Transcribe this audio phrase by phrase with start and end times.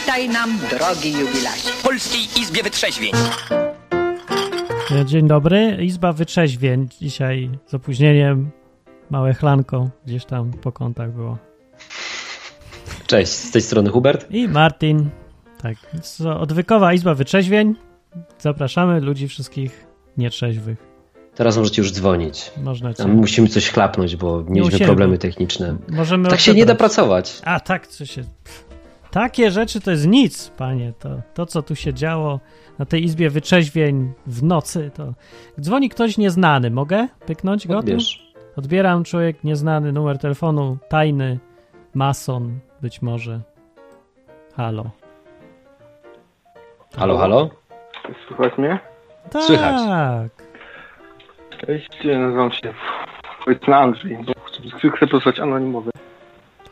[0.00, 1.68] Witaj nam, drogi jubilacie.
[1.78, 3.12] W Polskiej Izbie Wytrzeźwień.
[5.04, 6.88] Dzień dobry, Izba Wytrzeźwień.
[7.00, 8.50] Dzisiaj z opóźnieniem,
[9.10, 11.38] małe chlanko gdzieś tam po kątach było.
[13.06, 14.26] Cześć, z tej strony Hubert.
[14.30, 15.10] I Martin.
[15.62, 15.76] Tak,
[16.38, 17.74] odwykowa Izba Wytrzeźwień.
[18.38, 19.86] Zapraszamy ludzi wszystkich
[20.16, 20.78] nietrzeźwych.
[21.34, 22.50] Teraz możecie już dzwonić.
[22.62, 23.04] Można cię...
[23.04, 25.76] A my musimy coś chlapnąć, bo mieliśmy problemy techniczne.
[25.88, 27.40] Możemy Tak się nie da pracować.
[27.44, 28.24] A tak, co się.
[29.10, 30.92] Takie rzeczy to jest nic, panie.
[30.98, 32.40] To, to, co tu się działo
[32.78, 35.12] na tej izbie wyczeźwień w nocy, to.
[35.60, 36.70] Dzwoni ktoś nieznany.
[36.70, 37.78] Mogę pyknąć go?
[37.78, 38.32] Odbierz.
[38.56, 41.38] Odbieram człowiek nieznany, numer telefonu, tajny,
[41.94, 43.40] mason, być może.
[44.56, 44.90] Halo.
[46.96, 47.50] Halo, halo?
[48.28, 48.78] Słychać mnie?
[49.30, 49.42] Tak.
[49.42, 50.30] Słychać.
[51.66, 52.74] Cześć, nazywam się
[53.46, 54.18] Wojtna Andrzej.
[54.46, 55.90] Chcę, chcę pozostać anonimowy,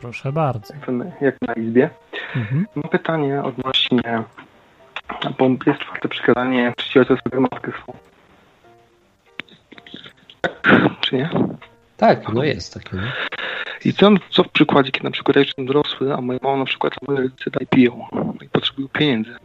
[0.01, 0.73] Proszę bardzo.
[0.73, 1.89] jak na- jak na izbie.
[2.35, 2.65] Mhm.
[2.75, 4.23] Mam pytanie odnośnie,
[5.37, 7.93] bo jest czwarte przykazanie czci ojca swojego matkę swą.
[10.41, 10.61] Tak,
[11.01, 11.29] czy nie?
[11.97, 12.95] Tak, no jest takie.
[12.97, 13.01] No.
[13.85, 16.65] I co, co w przykładzie, kiedy na przykład ja jestem dorosły, a moja mama na
[16.65, 18.07] przykład, a moje rodzice dalej piją
[18.41, 19.35] i potrzebują pieniędzy.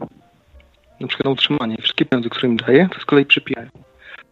[0.99, 1.77] Na przykład na utrzymanie.
[1.81, 3.69] Wszystkie pieniądze, które im daję, to z kolei przypijają.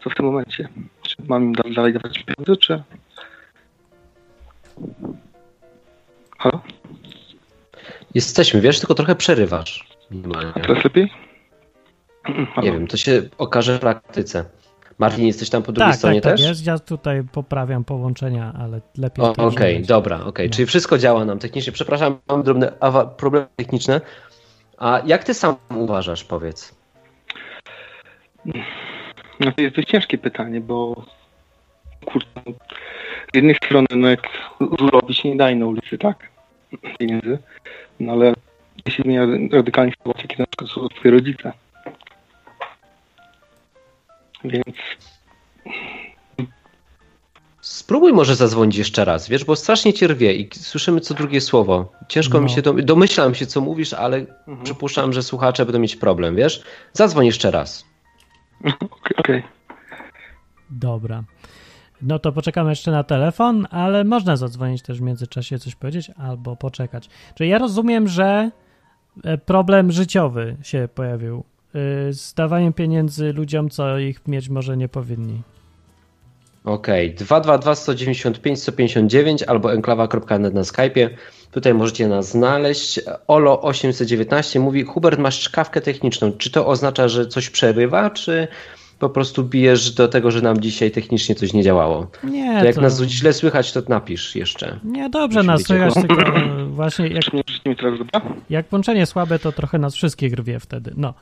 [0.03, 0.67] Co w tym momencie?
[1.01, 2.83] Czy mam im da- dalej dawać pieniądze, czy...
[6.43, 6.59] Halo?
[8.15, 9.87] Jesteśmy, wiesz, tylko trochę przerywasz.
[10.11, 10.53] Minimalnie.
[10.53, 11.09] Teraz lepiej?
[12.55, 12.65] Halo?
[12.67, 14.45] Nie wiem, to się okaże w praktyce.
[14.99, 16.47] Martin, jesteś tam po drugiej Tak, stronie tak, tak też?
[16.49, 16.65] jest.
[16.65, 19.25] Ja tutaj poprawiam połączenia, ale lepiej.
[19.25, 20.47] Okej, żebyś- dobra, okej.
[20.49, 20.53] No.
[20.55, 21.73] Czyli wszystko działa nam technicznie.
[21.73, 22.71] Przepraszam, mam drobne
[23.17, 24.01] problemy techniczne.
[24.77, 26.75] A jak ty sam uważasz, powiedz?
[29.39, 31.05] No to jest dość ciężkie pytanie, bo
[32.05, 32.27] kurczę,
[33.33, 34.27] z jednej strony no jak
[35.11, 36.32] się nie daje na ulicy, tak?
[36.99, 37.37] Pieniędzy.
[37.99, 38.33] No ale
[38.85, 41.53] jeśli zmienia radykalnie sytuację, kiedy na przykład są twoje rodzice.
[44.43, 44.65] Więc
[47.61, 51.91] Spróbuj może zadzwonić jeszcze raz, wiesz, bo strasznie cię rwie i słyszymy co drugie słowo.
[52.09, 52.43] Ciężko No.
[52.43, 54.63] mi się, dom- domyślam się co mówisz, ale Mhm.
[54.63, 56.63] przypuszczam, że słuchacze będą mieć problem, wiesz?
[56.93, 57.85] Zadzwoń jeszcze raz.
[58.65, 59.17] okej.
[59.17, 59.43] okej.
[60.69, 61.23] Dobra.
[62.03, 66.55] No to poczekamy jeszcze na telefon, ale można zadzwonić też w międzyczasie, coś powiedzieć albo
[66.55, 67.09] poczekać.
[67.35, 68.51] Czyli ja rozumiem, że
[69.23, 71.43] e, problem życiowy się pojawił
[72.09, 75.41] y, z dawaniem pieniędzy ludziom, co ich mieć może nie powinni.
[76.63, 81.09] Okej, 222 195 159 albo enklawa.net na Skype'ie.
[81.51, 82.99] Tutaj możecie nas znaleźć.
[83.27, 86.31] Olo819 mówi, Hubert, masz czkawkę techniczną.
[86.31, 88.47] Czy to oznacza, że coś przerywa, czy
[89.03, 92.07] po prostu bijesz do tego, że nam dzisiaj technicznie coś nie działało?
[92.23, 94.79] Nie, To jak to- nas źle słychać, to napisz jeszcze.
[94.83, 97.23] Nie, dobrze Musi nas słychać, tylko e, właśnie jak,
[98.49, 100.93] jak połączenie słabe, to trochę nas wszystkich rwie wtedy.
[100.97, 101.13] No.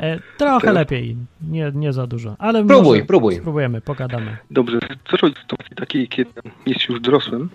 [0.00, 0.74] E, trochę Tak.
[0.74, 1.16] lepiej,
[1.50, 3.36] nie, nie za dużo, ale Próbuj, próbuj.
[3.36, 4.36] spróbujemy, pogadamy.
[4.50, 4.78] Dobrze,
[5.10, 6.30] co robić w sytuacji takiej, kiedy
[6.66, 7.48] jest już dorosłym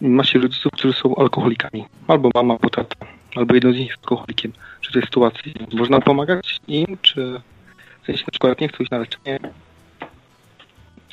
[0.00, 1.84] i ma się rodziców, którzy są alkoholikami.
[2.08, 2.96] Albo mama, albo tata,
[3.36, 4.52] albo jeden z nich jest alkoholikiem.
[4.80, 7.40] Czy w tej sytuacji można pomagać im, czy
[8.08, 9.38] sensie na przykład nie chcą iść na leczenie,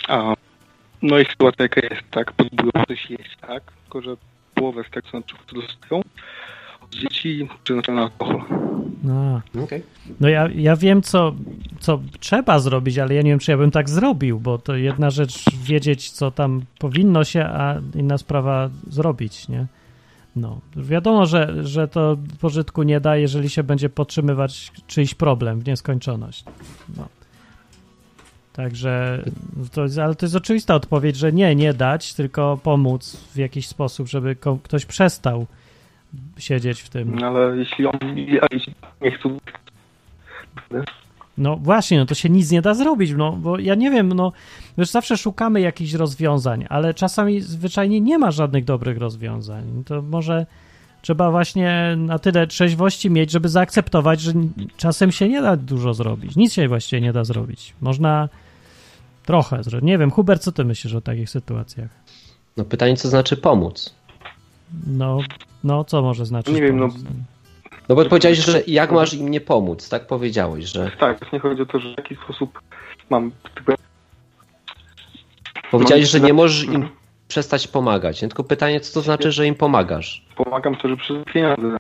[0.08, 0.34] a
[1.02, 4.18] no i sytuacja jaka jest, tak, próbują coś jeść, tak, tylko że
[4.56, 6.02] połowę z tego, co na przykład dostają
[6.82, 8.42] od dzieci, przeznaczają na alkohol.
[9.04, 9.42] No.
[9.64, 9.84] Okej.
[10.20, 11.36] No ja, ja wiem, co,
[11.80, 15.10] co trzeba zrobić, ale ja nie wiem, czy ja bym tak zrobił, bo to jedna
[15.10, 19.66] rzecz wiedzieć, co tam powinno się, a inna sprawa zrobić, nie?
[20.36, 25.68] No, wiadomo, że, że to pożytku nie da, jeżeli się będzie podtrzymywać czyjś problem w
[25.68, 26.44] nieskończoność.
[26.98, 27.08] No.
[28.54, 29.24] Także,
[29.72, 33.68] to jest, ale to jest oczywista odpowiedź, że nie, nie dać, tylko pomóc w jakiś
[33.68, 35.46] sposób, żeby ko- ktoś przestał
[36.38, 37.16] siedzieć w tym.
[37.20, 37.86] No ale jeśli
[38.52, 39.38] jeśli nie chcą,
[41.38, 44.32] No właśnie, no to się nic nie da zrobić, no bo ja nie wiem, no
[44.78, 49.84] wiesz, zawsze szukamy jakichś rozwiązań, ale czasami zwyczajnie nie ma żadnych dobrych rozwiązań.
[49.86, 50.46] To może
[51.02, 54.34] trzeba właśnie na tyle trzeźwości mieć, żeby zaakceptować, że
[54.78, 56.36] czasem się nie da dużo zrobić.
[56.36, 57.74] Nic się właściwie nie da zrobić.
[57.82, 58.30] Można
[59.26, 59.88] trochę zrobić.
[59.88, 61.90] Nie wiem, Hubert, co ty myślisz o takich sytuacjach?
[62.58, 63.96] No pytanie, co znaczy pomóc?
[64.88, 65.20] No,
[65.64, 66.56] no co może znaczyć?
[66.56, 67.04] Nie wiem, no- pomóc?
[67.90, 71.62] No bo powiedziałeś, że jak masz im nie pomóc, tak powiedziałeś, że tak, właśnie chodzi
[71.62, 72.62] o to, że w jaki sposób
[73.10, 73.32] mam
[75.78, 76.92] powiedziałeś, że nie możesz im Mhm.
[77.28, 78.22] przestać pomagać.
[78.22, 78.28] nie?
[78.28, 80.26] Tylko pytanie, co to znaczy, że im pomagasz?
[80.36, 81.78] pomagam to, że przez pieniądze.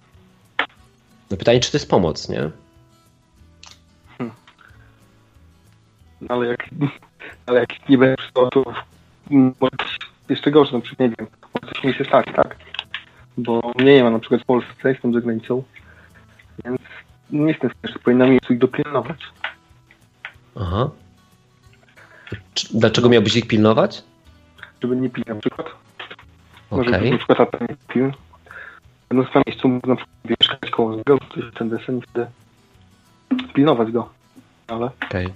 [1.31, 2.49] No pytanie, czy to jest pomoc, nie?
[6.29, 6.69] Ale jak,
[7.45, 8.63] ale jak nie będę przystał, to
[9.31, 9.97] może coś
[10.29, 11.27] jeszcze gorsze, na przykład nie wiem,
[11.73, 12.55] coś mi się stać, tak?
[13.37, 15.63] Bo mnie nie ma na przykład w Polsce, jestem za granicą
[17.29, 19.19] nie jestem śmieszny, powinna mi ich dopilnować.
[20.55, 20.89] Aha.
[22.73, 24.03] Dlaczego miałbyś ich pilnować?
[24.81, 25.67] Żeby nie pić na przykład.
[26.69, 26.91] Okej.
[26.91, 28.11] Może na przykład tata nie pił.
[29.09, 32.27] Będąc na miejscu mógł na przykład mieszkać koło niego, jest ten desen wtedy
[33.53, 34.09] pilnować go.
[34.67, 35.27] Ale Okej.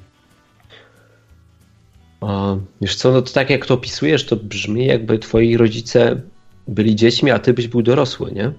[2.21, 6.21] O, Wiesz co, no to tak jak to opisujesz, to brzmi jakby twoi rodzice
[6.67, 8.51] byli dziećmi, a ty byś był dorosły, nie?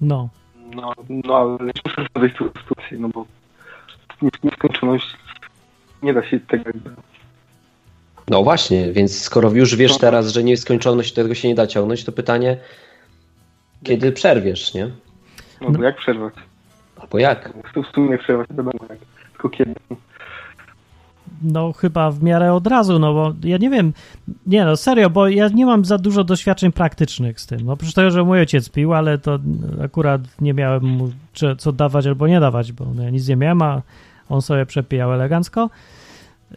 [0.00, 0.28] No.
[0.74, 3.26] no, no ale nie muszę wejść w sytuację, no bo
[4.44, 5.16] nieskończoność
[6.02, 6.90] nie da się tego jakby.
[8.28, 9.98] No właśnie, więc skoro już wiesz No.
[9.98, 12.56] teraz, że nieskończoność tego się nie da ciągnąć, to pytanie,
[13.82, 14.90] kiedy przerwiesz, nie?
[15.60, 16.34] No, bo jak przerwać?
[16.96, 17.52] Albo jak?
[17.90, 18.98] W sumie przerwać wiadomo jak.
[19.32, 19.74] Tylko kiedy.
[21.42, 23.92] No chyba w miarę od razu, no bo ja nie wiem,
[24.46, 27.60] nie no serio, bo ja nie mam za dużo doświadczeń praktycznych z tym.
[27.64, 29.38] No, oprócz tego, że mój ojciec pił, ale to
[29.84, 31.10] akurat nie miałem mu
[31.58, 33.82] co dawać albo nie dawać, bo no, ja nic nie miałem, a
[34.28, 35.70] on sobie przepijał elegancko.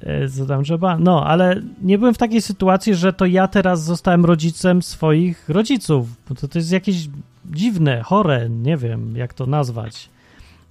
[0.01, 0.97] E, Co tam trzeba?
[0.97, 6.07] No, ale nie byłem w takiej sytuacji, że to ja teraz zostałem rodzicem swoich rodziców.
[6.29, 7.09] Bo to, to jest jakieś
[7.45, 10.09] dziwne, chore, nie wiem jak to nazwać.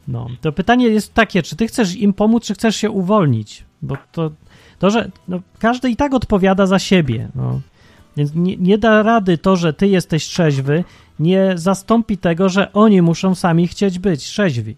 [0.08, 3.64] No, to pytanie jest takie, czy ty chcesz im pomóc, czy chcesz się uwolnić?
[3.82, 4.30] Bo to,
[4.78, 7.28] to że no, każdy i tak odpowiada za siebie.
[7.34, 7.60] No.
[8.16, 10.84] Więc nie, nie da rady to, że ty jesteś trzeźwy,
[11.18, 14.76] nie zastąpi tego, że oni muszą sami chcieć być trzeźwi.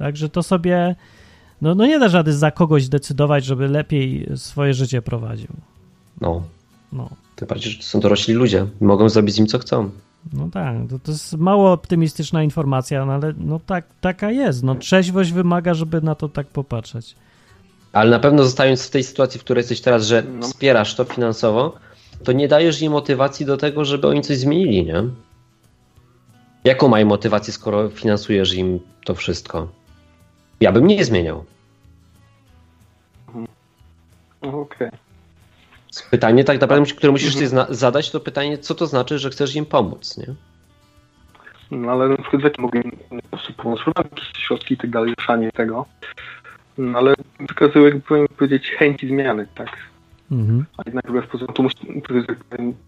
[0.00, 0.96] Także to sobie.
[1.62, 5.48] No, no nie da rady za kogoś decydować, żeby lepiej swoje życie prowadził.
[6.20, 6.42] No,
[6.92, 7.08] No.
[7.36, 8.66] tym bardziej, że to są dorośli ludzie.
[8.80, 9.90] Mogą zrobić z nim co chcą.
[10.32, 14.62] No tak, to, to jest mało optymistyczna informacja, no ale no tak, taka jest.
[14.62, 17.14] No trzeźwość wymaga, żeby na to tak popatrzeć.
[17.92, 20.46] Ale na pewno zostając w tej sytuacji, w której jesteś teraz, że No.
[20.46, 21.76] wspierasz to finansowo,
[22.24, 25.02] to nie dajesz im motywacji do tego, żeby oni coś zmienili, nie?
[26.64, 29.68] Jaką mają motywację, skoro finansujesz im to wszystko?
[30.60, 31.44] Ja bym nie zmieniał.
[34.42, 34.90] No, Okej.
[36.10, 39.56] Pytanie tak naprawdę, które musisz sobie zna- zadać, to pytanie, co to znaczy, że chcesz
[39.56, 40.34] im pomóc, nie?
[41.70, 42.92] No ale na przykład w jaki mogę im
[43.56, 43.80] pomóc?
[43.86, 45.86] Mam jakieś środki i tak dalej, ruszanie tego.
[46.78, 49.76] No, ale wykazują, jakby powiem powiedzieć, chęci zmiany, tak?
[50.30, 50.64] Mhm.
[50.78, 51.76] A jednak wbrew pozorom tu musi,
[52.28, 52.38] jak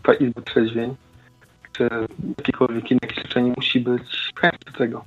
[0.02, 0.94] ta izba trzeźwień,
[1.72, 1.88] czy
[2.38, 5.04] jakiekolwiek inne leczenie musi być chęć do tego.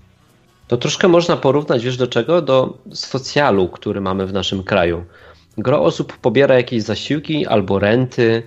[0.68, 2.42] To troszkę można porównać, wiesz do czego?
[2.42, 5.06] Do socjalu, który mamy w naszym kraju.
[5.58, 8.44] Gro osób pobiera jakieś zasiłki albo renty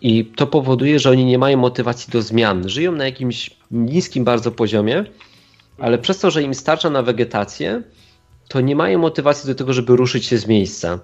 [0.00, 2.68] i to powoduje, że oni nie mają motywacji do zmian.
[2.68, 5.04] Żyją na jakimś niskim bardzo poziomie,
[5.78, 7.82] ale przez to, że im starcza na wegetację,
[8.48, 10.98] to nie mają motywacji do tego, żeby ruszyć się z miejsca.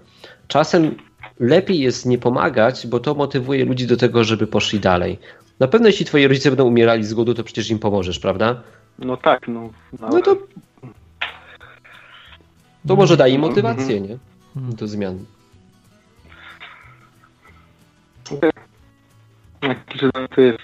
[0.49, 0.95] Czasem
[1.41, 5.19] lepiej jest nie pomagać, bo to motywuje ludzi do tego, żeby poszli dalej.
[5.61, 8.63] Na pewno jeśli twoi rodzice będą umierali z głodu, to przecież im pomożesz, prawda?
[8.99, 9.71] No tak, no.
[10.01, 10.37] no, No to,
[12.89, 13.51] to może daje im Mhm.
[13.67, 14.19] motywację, nie?
[14.57, 15.25] Do zmian.
[20.35, 20.59] To jest.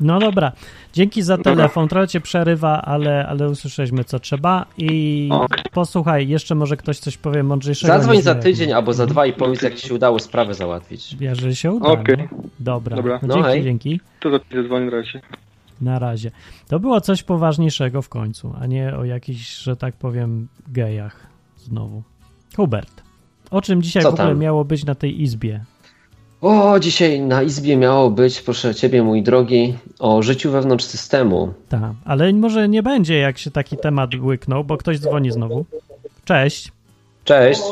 [0.00, 0.52] No dobra.
[0.92, 1.88] Dzięki za telefon.
[1.88, 4.66] Trochę cię przerywa, ale, ale usłyszeliśmy co trzeba.
[4.78, 5.64] I Okej.
[5.72, 7.92] posłuchaj, jeszcze może ktoś coś powie mądrzejszego.
[7.92, 11.16] Zadzwoń za tydzień albo za dwa i powiedz, jak ci się udało sprawę załatwić.
[11.20, 11.88] Jeżeli się uda.
[11.88, 12.28] Okej.
[12.32, 12.38] No.
[12.60, 12.96] Dobra.
[12.96, 13.20] Dobra.
[13.22, 13.62] No, dzięki, hej.
[13.62, 14.00] dzięki.
[14.20, 14.90] To za chwilę dzwonię.
[15.84, 16.30] Na razie.
[16.68, 21.26] To było coś poważniejszego w końcu, a nie o jakichś, że tak powiem, gejach
[21.56, 22.02] znowu.
[22.56, 23.02] Hubert,
[23.50, 24.38] o czym dzisiaj Co w ogóle tam?
[24.38, 25.60] miało być na tej izbie?
[26.40, 31.52] O, dzisiaj na izbie miało być, proszę ciebie, mój drogi, o życiu wewnątrz systemu.
[31.68, 35.64] Tak, ale może nie będzie, jak się taki temat łyknął, bo ktoś dzwoni znowu.
[36.24, 36.72] Cześć.
[37.24, 37.62] Cześć.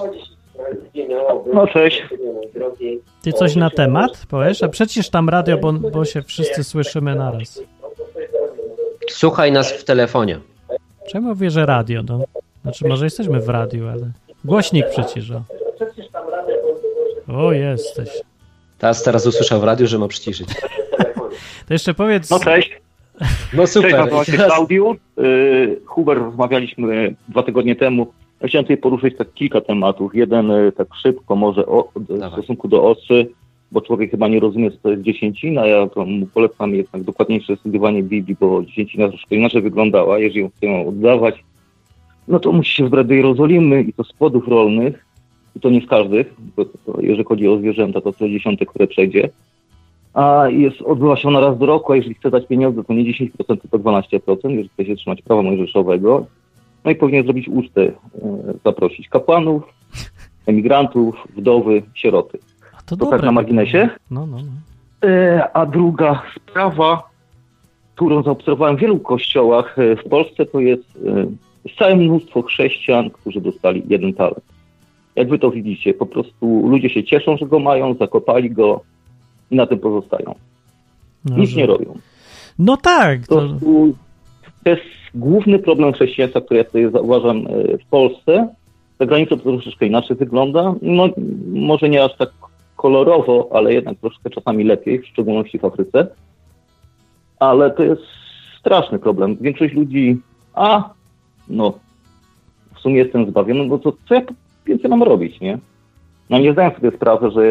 [1.54, 2.02] No cześć.
[3.22, 4.62] Ty coś na temat powiesz?
[4.62, 7.62] A przecież tam radio, bo, bo się wszyscy słyszymy naraz.
[9.10, 10.38] Słuchaj nas w telefonie.
[11.08, 12.02] Czemu mówię, że radio?
[12.02, 12.24] No?
[12.62, 14.10] Znaczy, może jesteśmy w radiu, ale...
[14.44, 15.42] Głośnik przecież, o.
[17.28, 18.08] O, jesteś.
[18.78, 20.48] Teraz, teraz usłyszał w radiu, że ma przyciszyć.
[21.66, 22.30] To jeszcze powiedz...
[22.30, 22.80] No cześć.
[23.52, 23.92] No Cześć, super.
[23.92, 24.94] nazywam się.
[25.16, 28.12] Yy, Huber, rozmawialiśmy dwa tygodnie temu.
[28.40, 30.14] Ja chciałem tutaj poruszyć tak kilka tematów.
[30.14, 33.26] Jeden y, tak szybko może o, w stosunku do osy,
[33.72, 35.66] bo człowiek chyba nie rozumie, co to jest dziesięcina.
[35.66, 40.18] Ja to polecam jednak dokładniejsze studiowanie Biblii, bo dziesięcina troszkę inaczej wyglądała.
[40.18, 41.44] Jeżeli chce ją oddawać,
[42.28, 45.06] no to musi się wybrać do Jerozolimy i to z płodów rolnych.
[45.56, 48.86] I to nie z każdych, bo to, jeżeli chodzi o zwierzęta, to co dziesiąte, które
[48.86, 49.28] przejdzie.
[50.14, 53.04] A jest, odbywa się ona raz do roku, a jeżeli chce dać pieniądze, to nie
[53.04, 56.26] 10%, tylko 12%, jeżeli chce się trzymać prawa mojżeszowego.
[56.84, 57.92] No i powinien zrobić ucztę, e,
[58.64, 59.62] zaprosić kapłanów,
[60.46, 62.38] emigrantów, wdowy, sieroty.
[62.98, 63.88] To to tak na marginesie?
[64.10, 65.08] No, no, no.
[65.08, 67.02] E, a druga sprawa,
[67.94, 71.26] którą zaobserwowałem w wielu kościołach e, w Polsce, to jest, e,
[71.78, 74.44] całe mnóstwo chrześcijan, którzy dostali jeden talent.
[75.16, 78.80] Jak wy to widzicie, po prostu ludzie się cieszą, że go mają, zakopali go
[79.50, 80.34] i na tym pozostają.
[81.24, 81.94] No, Nic że- nie robią.
[82.58, 83.40] No tak, to,
[84.64, 84.82] to jest
[85.14, 87.44] główny problem chrześcijaństwa, który ja sobie zauważam
[87.84, 88.48] w Polsce.
[89.00, 90.74] Za granicą to troszeczkę inaczej wygląda.
[90.82, 91.08] No,
[91.52, 92.30] może nie aż tak
[92.82, 96.06] kolorowo, ale jednak troszkę czasami lepiej, w szczególności w Afryce.
[97.38, 98.02] Ale to jest
[98.60, 99.36] straszny problem.
[99.40, 100.16] Większość ludzi,
[100.54, 100.90] a
[101.48, 101.78] no,
[102.74, 104.20] w sumie jestem zbawiony, no to co ja
[104.66, 105.58] więcej mam robić, nie?
[106.30, 107.42] No nie zdaję sobie sprawy, że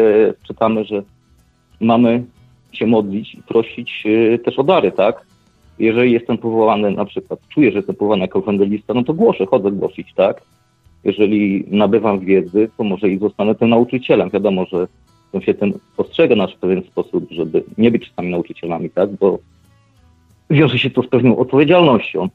[0.46, 1.02] czytamy, że
[1.80, 2.24] mamy
[2.72, 5.26] się modlić i prosić e, też o dary, tak?
[5.78, 9.70] Jeżeli jestem powołany, na przykład czuję, że jestem powołany jako ewangelista, no to głoszę, chodzę
[9.70, 10.42] głosić, tak?
[11.04, 14.30] Jeżeli nabywam wiedzy, to może i zostanę tym nauczycielem.
[14.30, 14.86] Wiadomo, że
[15.32, 19.10] to się ten postrzega nasz w pewien sposób, żeby nie być czasami nauczycielami, tak?
[19.10, 19.38] Bo
[20.50, 22.28] wiąże się to z pewną odpowiedzialnością.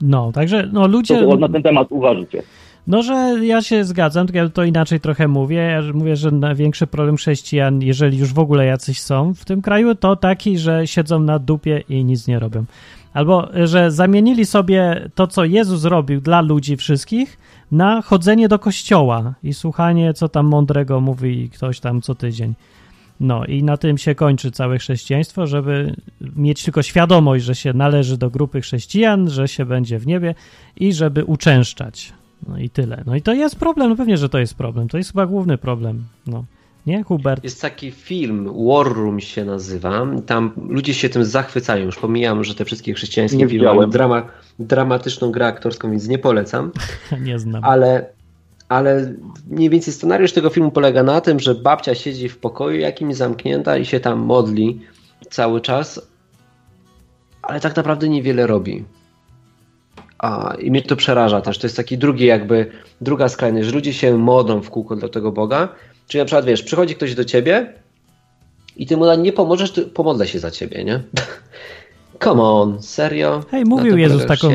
[0.00, 2.42] no, także no ludzie, na ten temat uważacie?
[2.86, 6.86] no że ja się zgadzam, tylko ja to inaczej trochę mówię, ja mówię, że największy
[6.86, 11.20] problem chrześcijan, jeżeli już w ogóle jacyś są w tym kraju, to taki, że siedzą
[11.20, 12.64] na dupie i nic nie robią.
[13.16, 17.38] Albo, że zamienili sobie to, co Jezus robił dla ludzi wszystkich,
[17.72, 22.54] na chodzenie do kościoła i słuchanie, co tam mądrego mówi ktoś tam co tydzień.
[23.20, 25.96] No i na tym się kończy całe chrześcijaństwo, żeby
[26.36, 30.34] mieć tylko świadomość, że się należy do grupy chrześcijan, że się będzie w niebie
[30.76, 32.12] i żeby uczęszczać.
[32.48, 33.02] No i tyle.
[33.06, 34.88] No i to jest problem, no pewnie, że to jest problem.
[34.88, 36.04] To jest chyba główny problem.
[36.26, 36.44] No.
[36.86, 37.44] Nie, Hubert?
[37.44, 40.06] Jest taki film, War Room się nazywa.
[40.26, 41.84] Tam ludzie się tym zachwycają.
[41.84, 43.90] Już pomijam, że te wszystkie chrześcijańskie Nie filmy mają widziałem.
[43.90, 44.22] drama,
[44.58, 46.72] dramatyczną grę aktorską, więc nie polecam.
[47.26, 47.64] Nie znam.
[47.64, 48.06] Ale,
[48.68, 49.14] ale
[49.50, 53.76] mniej więcej scenariusz tego filmu polega na tym, że babcia siedzi w pokoju jakimś zamknięta
[53.76, 54.80] i się tam modli
[55.30, 56.08] cały czas,
[57.42, 58.84] ale tak naprawdę niewiele robi.
[60.18, 61.58] A, I mnie to przeraża też.
[61.58, 65.32] To jest taki drugi jakby, druga skrajność, że ludzie się modlą w kółko do tego
[65.32, 65.68] Boga.
[66.08, 67.72] Czyli na przykład, wiesz, przychodzi ktoś do ciebie
[68.76, 71.00] i ty mu nie pomożesz, to pomodlę się za ciebie, nie?
[72.24, 73.42] Come on, serio?
[73.50, 74.48] Hej, mówił Jezus taką,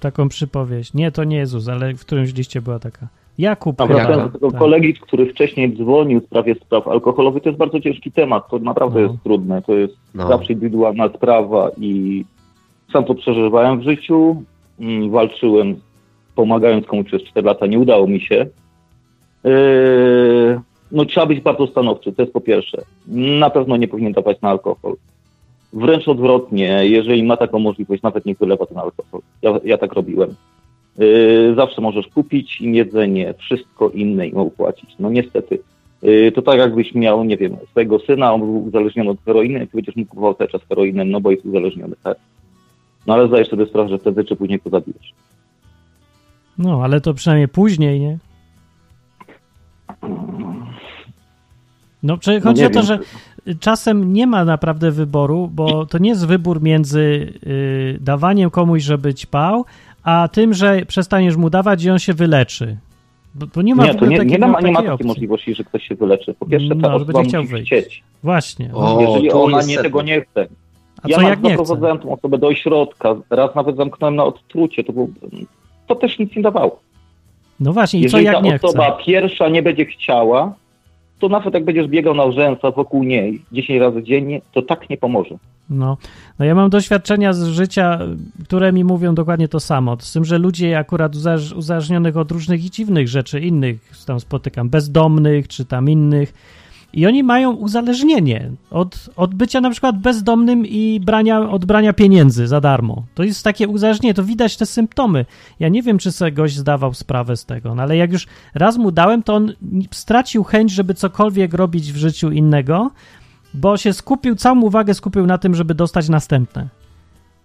[0.00, 0.94] taką przypowieść.
[0.94, 3.08] Nie, to nie Jezus, ale w którymś liście była taka.
[3.38, 4.60] Jakub A wracając do tego Tak.
[4.60, 8.48] kolegi, który wcześniej dzwonił w sprawie spraw alkoholowych, to jest bardzo ciężki temat.
[8.50, 9.06] To naprawdę No.
[9.10, 9.62] jest trudne.
[9.62, 10.28] To jest No.
[10.28, 12.24] zawsze indywidualna sprawa i
[12.92, 14.42] sam to przeżywałem w życiu.
[14.80, 15.80] Mm, Walczyłem,
[16.34, 17.66] pomagając komuś przez 4 lata.
[17.66, 18.46] Nie udało mi się.
[19.44, 20.60] Yy,
[20.92, 22.82] no trzeba być bardzo stanowczy, to jest po pierwsze.
[23.40, 24.96] Na pewno nie powinien dawać na alkohol.
[25.72, 29.20] Wręcz odwrotnie, jeżeli ma taką możliwość, nawet nie wylewa ten alkohol.
[29.42, 30.34] Ja, ja tak robiłem.
[30.98, 34.90] Yy, zawsze możesz kupić im jedzenie, wszystko inne im opłacić.
[34.98, 35.58] No niestety.
[36.02, 39.70] Yy, to tak jakbyś miał, nie wiem, swojego syna, on był uzależniony od heroiny, ty
[39.74, 42.18] będziesz mu kupował cały czas heroinę, no bo jest uzależniony, tak?
[43.06, 45.12] No ale zdajesz sobie sprawę, że wtedy czy później go zabijesz.
[46.58, 48.18] No, ale to przynajmniej później, nie?
[52.02, 52.86] No, czy chodzi nie o to, wiem.
[52.86, 52.98] że
[53.60, 59.14] czasem nie ma naprawdę wyboru, bo to nie jest wybór między y, dawaniem komuś, żeby
[59.14, 59.64] ćpał,
[60.02, 62.76] a tym, że przestaniesz mu dawać i on się wyleczy.
[63.34, 65.06] Bo, bo nie ma Nie, to nie, nie, ma, nie ma takiej opcji.
[65.06, 66.34] możliwości, że ktoś się wyleczy.
[66.34, 67.66] Po pierwsze, ta No, osoba będzie chciał musi wyjść.
[67.72, 68.02] chcieć.
[68.22, 68.74] Właśnie.
[68.74, 70.46] O, Jeżeli ona nie tego nie chce.
[71.02, 71.76] A ja co nawet jak nie chce?
[72.02, 75.12] tą osobę do ośrodka, raz nawet zamknąłem na odtrucie, to, był,
[75.86, 76.80] to też nic nie dawało.
[77.60, 79.04] No właśnie, i co Jeżeli jak ta nie osoba chce?
[79.04, 80.54] pierwsza nie będzie chciała,
[81.22, 84.96] to nawet jak będziesz biegał na rzęsa wokół niej 10 razy dziennie, to tak nie
[84.96, 85.34] pomoże.
[85.70, 85.96] No,
[86.38, 87.98] no ja mam doświadczenia z życia,
[88.44, 89.96] które mi mówią dokładnie to samo.
[90.00, 91.12] Z tym, że ludzie akurat
[91.56, 93.76] uzależnionych od różnych i dziwnych rzeczy, innych
[94.06, 96.34] tam spotykam, bezdomnych czy tam innych,
[96.94, 102.46] i oni mają uzależnienie od, od bycia na przykład bezdomnym i brania, od brania pieniędzy
[102.46, 103.02] za darmo.
[103.14, 105.24] To jest takie uzależnienie, to widać te symptomy.
[105.60, 108.76] Ja nie wiem, czy sobie gość zdawał sprawę z tego, no ale jak już raz
[108.78, 109.52] mu dałem, to on
[109.90, 112.90] stracił chęć, żeby cokolwiek robić w życiu innego,
[113.54, 116.68] bo się skupił, całą uwagę skupił na tym, żeby dostać następne.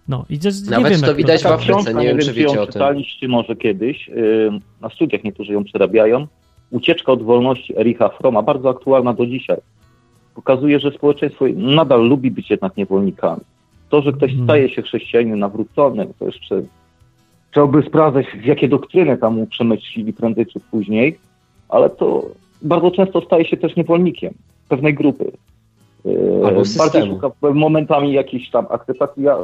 [0.08, 2.60] No i to, jest- nie Nawet wiem, to widać w Afryce, nie wiem, czy wiecie
[2.60, 2.72] o tym.
[2.72, 6.26] czytaliście może kiedyś, yy, na studiach niektórzy ją przerabiają.
[6.70, 9.56] Ucieczka od wolności Ericha Froma, bardzo aktualna do dzisiaj.
[10.34, 13.40] Pokazuje, że społeczeństwo nadal lubi być jednak niewolnikami.
[13.88, 14.46] To, że ktoś Mhm.
[14.46, 16.62] staje się chrześcijaninem nawróconym, to jeszcze
[17.50, 21.18] trzeba by sprawdzać, jakie doktryny tam mu przemyślili prędzej czy później,
[21.68, 22.22] ale to
[22.62, 24.34] bardzo często staje się też niewolnikiem
[24.68, 25.32] pewnej grupy.
[26.04, 29.22] Yy, Albo Bardziej szuka momentami jakiejś tam akceptacji.
[29.22, 29.38] Ja,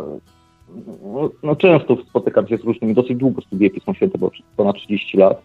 [1.14, 5.16] no, no często spotykam się z różnymi, dosyć długo studiuję Pismo Święte, bo ponad 30
[5.18, 5.42] lat.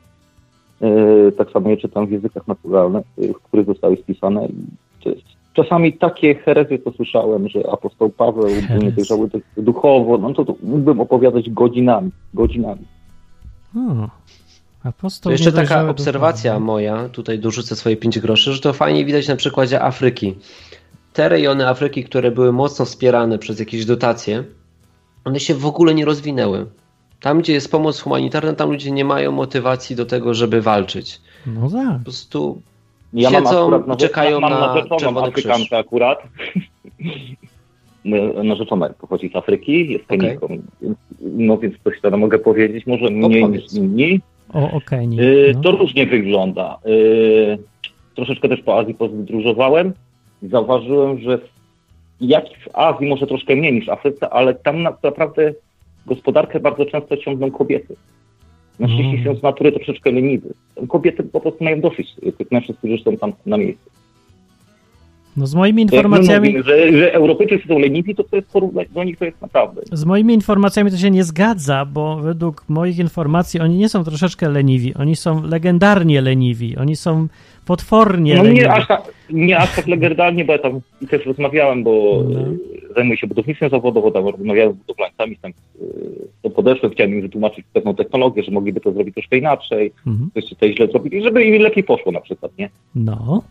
[0.82, 4.48] Yy, tak samo je czytam w językach naturalnych, yy, w których zostały spisane
[5.04, 5.10] to
[5.54, 11.00] czasami takie herezje, co słyszałem, że apostoł Paweł był niedojrzały duchowo, no to, to mógłbym
[11.00, 12.86] opowiadać godzinami, godzinami.
[13.76, 14.10] O,
[14.84, 16.66] apostoł To jeszcze taka obserwacja duchowo.
[16.66, 20.36] moja, tutaj dorzucę swoje 5 groszy, że to fajnie widać na przykładzie Afryki.
[21.14, 24.44] Te rejony Afryki, które były mocno wspierane przez jakieś dotacje,
[25.26, 26.66] one się w ogóle nie rozwinęły.
[27.22, 31.22] Tam, gdzie jest pomoc humanitarna, tam ludzie nie mają motywacji do tego, żeby walczyć.
[31.46, 31.98] No tak.
[31.98, 32.62] Po prostu
[33.14, 35.46] Ja mam Siedzą akurat i czekają mam na Czerwony Krzyż.
[35.46, 36.24] Afrykankę akurat.
[38.44, 40.06] Narzeczona pochodzi z Afryki, jest
[40.50, 44.20] więc, no więc coś tam mogę powiedzieć, może mniej niż inni.
[44.54, 45.08] O, okej.
[45.08, 45.22] nie.
[45.22, 45.62] Y, no.
[45.62, 46.78] To różnie wygląda.
[46.86, 47.58] Y,
[48.16, 49.94] Troszeczkę też po Azji podróżowałem
[50.44, 51.40] i zauważyłem, że
[52.22, 55.54] jak w Azji może troszkę mniej niż w Afryce, ale tam na- naprawdę
[56.10, 57.96] gospodarkę bardzo często ciągną kobiety.
[58.80, 59.24] Mężczyźni Mm.
[59.26, 60.54] są z natury troszeczkę leniwy.
[60.88, 63.90] Kobiety po prostu mają dosyć tych mężczyzn, którzy są tam na miejscu.
[65.38, 68.50] No z moimi informacjami, mówimy, że, że Europejczycy są leniwi, to to jest
[68.94, 69.82] do nich to jest naprawdę.
[69.92, 74.50] z moimi informacjami to się nie zgadza, bo według moich informacji oni nie są troszeczkę
[74.50, 77.28] leniwi, oni są legendarnie leniwi, oni są
[77.66, 78.62] potwornie No leniwi.
[78.66, 82.40] nie aż, tak, nie aż tak legendarnie, bo ja tam też rozmawiałem, bo No.
[82.42, 82.58] y,
[82.96, 85.56] zajmuję się budownictwem zawodowym, tam rozmawiałem z budowlańcami, tam y,
[86.42, 90.30] to podeszłem, chciałem im wytłumaczyć pewną technologię, że mogliby to zrobić troszkę inaczej, Mhm.
[90.34, 92.70] coś tutaj źle zrobili, żeby im lepiej poszło na przykład, nie?
[92.96, 93.44] No,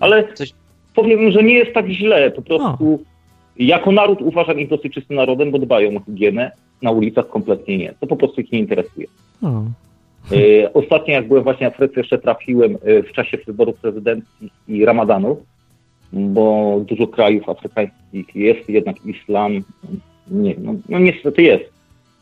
[0.00, 0.52] Ale Coś-
[0.94, 3.04] powiem, że nie jest tak źle, po prostu
[3.58, 6.50] jako naród uważam ich dosyć czystym narodem, bo dbają o higienę,
[6.82, 9.06] na ulicach kompletnie nie, to po prostu ich nie interesuje.
[9.42, 9.62] o.
[10.32, 14.84] E, Ostatnio, jak byłem właśnie w Afryce, jeszcze trafiłem e, w czasie wyborów prezydenckich i
[14.84, 15.36] ramadanu,
[16.12, 19.52] bo dużo krajów afrykańskich jest jednak islam.
[20.30, 21.64] Nie, no, no niestety jest.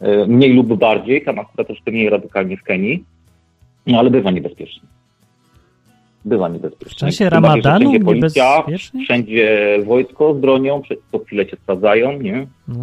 [0.01, 3.05] E, Mniej lub bardziej, tam akurat troszkę mniej radykalnie w Kenii,
[3.87, 4.83] no ale bywa niebezpiecznie.
[6.27, 6.93] Bywa niebezpiecznie.
[6.93, 9.05] W czasie ramadanu wszędzie policja, niebezpiecznie?
[9.05, 12.47] wszędzie wojsko z bronią, co chwilę cię sprawdzają, nie?
[12.69, 12.77] No,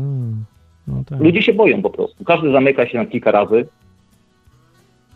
[0.88, 1.20] no tak.
[1.20, 2.24] Ludzie się boją po prostu.
[2.24, 3.68] Każdy zamyka się na kilka razy.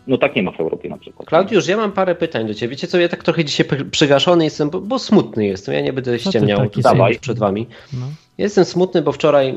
[0.06, 1.28] No tak nie ma w Europie na przykład.
[1.28, 2.70] Klaudiusz, ja mam parę pytań do Ciebie.
[2.70, 5.74] Wiecie co, ja tak trochę dzisiaj przygaszony jestem, bo, bo smutny jestem.
[5.74, 7.18] Ja nie będę ty ściemniał tutaj smutny?
[7.20, 7.66] przed Wami.
[7.92, 8.06] No.
[8.38, 9.54] Jestem smutny, bo wczoraj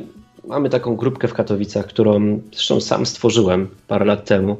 [0.48, 4.58] mamy taką grupkę w Katowicach, którą zresztą sam stworzyłem parę lat temu.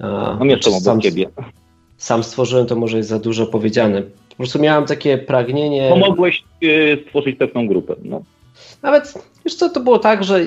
[0.00, 1.26] A, No mieszkam sam, obok ciebie.
[1.96, 4.02] Sam stworzyłem, to może jest za dużo powiedziane.
[4.02, 5.88] Po prostu miałem takie pragnienie.
[5.90, 7.94] Pomogłeś y, stworzyć pewną grupę.
[8.04, 8.22] No.
[8.82, 10.40] Nawet, wiesz co, to było tak, że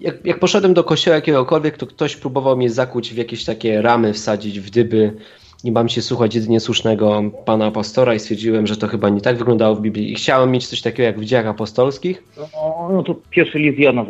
[0.00, 4.12] jak, jak poszedłem do kościoła jakiegokolwiek, to ktoś próbował mnie zakuć w jakieś takie ramy,
[4.12, 5.16] wsadzić w dyby
[5.64, 9.38] i mam się słuchać jedynie słusznego pana pastora i stwierdziłem, że to chyba nie tak
[9.38, 12.24] wyglądało w Biblii i chciałem mieć coś takiego jak w dziejach apostolskich.
[12.36, 14.06] No, no to pierwszy list Jana e,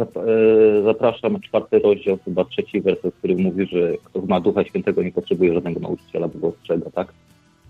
[0.84, 5.54] zapraszam, czwarty rozdział, chyba trzeci werset, który mówi, że kto ma Ducha Świętego nie potrzebuje
[5.54, 7.12] żadnego nauczyciela, by go ostrzega, tak?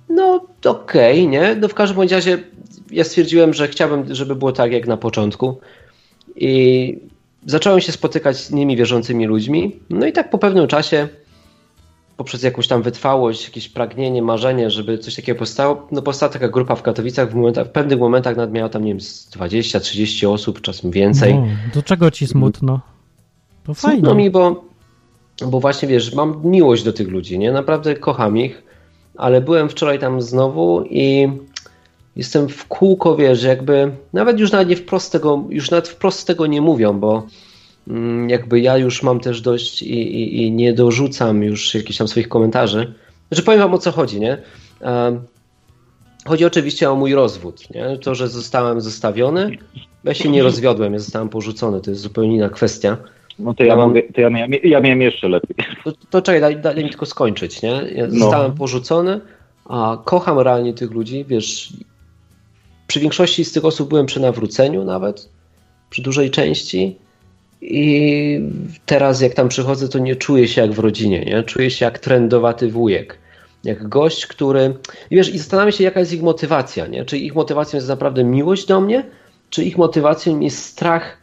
[0.09, 1.57] No okej, nie?
[1.61, 2.39] No w każdym razie
[2.91, 5.61] ja stwierdziłem, że chciałbym, żeby było tak jak na początku
[6.37, 6.99] i
[7.47, 9.77] zacząłem się spotykać z innymi wierzącymi ludźmi.
[9.91, 11.09] No i tak po pewnym czasie,
[12.19, 16.75] poprzez jakąś tam wytrwałość, jakieś pragnienie, marzenie, żeby coś takiego powstało, no powstała taka grupa
[16.75, 20.61] w Katowicach, w, momentach, w pewnych momentach nawet miała tam, nie wiem, z 20-30 osób,
[20.61, 21.35] czasem więcej.
[21.35, 22.81] No, do czego ci smutno?
[23.65, 23.99] To fajnie.
[23.99, 24.65] Smutno mi, bo,
[25.47, 27.53] bo właśnie wiesz, mam miłość do tych ludzi, nie?
[27.53, 28.63] Naprawdę kocham ich,
[29.17, 31.29] ale byłem wczoraj tam znowu i
[32.17, 36.47] jestem w kółko, wiesz, jakby nawet już nawet nie wprost tego, już nawet wprost tego
[36.47, 37.27] nie mówią, bo
[38.29, 42.29] jakby ja już mam też dość i, i, i nie dorzucam już jakichś tam swoich
[42.29, 42.95] komentarzy.
[43.29, 44.39] Znaczy powiem wam o co chodzi, nie?
[46.27, 47.99] Chodzi oczywiście o mój rozwód, nie?
[47.99, 49.51] To, że zostałem zostawiony.
[50.05, 52.97] Ja się nie rozwiodłem, ja zostałem porzucony, to jest zupełnie inna kwestia.
[53.39, 55.57] No to ja, Ja mam- mogę, to ja, miałem, ja miałem jeszcze lepiej.
[55.85, 57.83] To, to czekaj, daj, daj mi tylko skończyć, nie?
[57.95, 58.19] Ja No.
[58.19, 59.21] zostałem porzucony,
[59.65, 61.73] a kocham realnie tych ludzi, wiesz,
[62.87, 65.29] przy większości z tych osób byłem przy nawróceniu nawet,
[65.91, 66.97] przy dużej części
[67.61, 68.41] i
[68.87, 71.43] teraz jak tam przychodzę, to nie czuję się jak w rodzinie, nie?
[71.43, 73.19] Czuję się jak trendowaty wujek.
[73.65, 74.75] Jak gość, który...
[75.11, 77.05] I wiesz, i zastanawiam się, jaka jest ich motywacja, nie?
[77.05, 79.05] Czy ich motywacją jest naprawdę miłość do mnie,
[79.51, 81.23] czy ich motywacją jest strach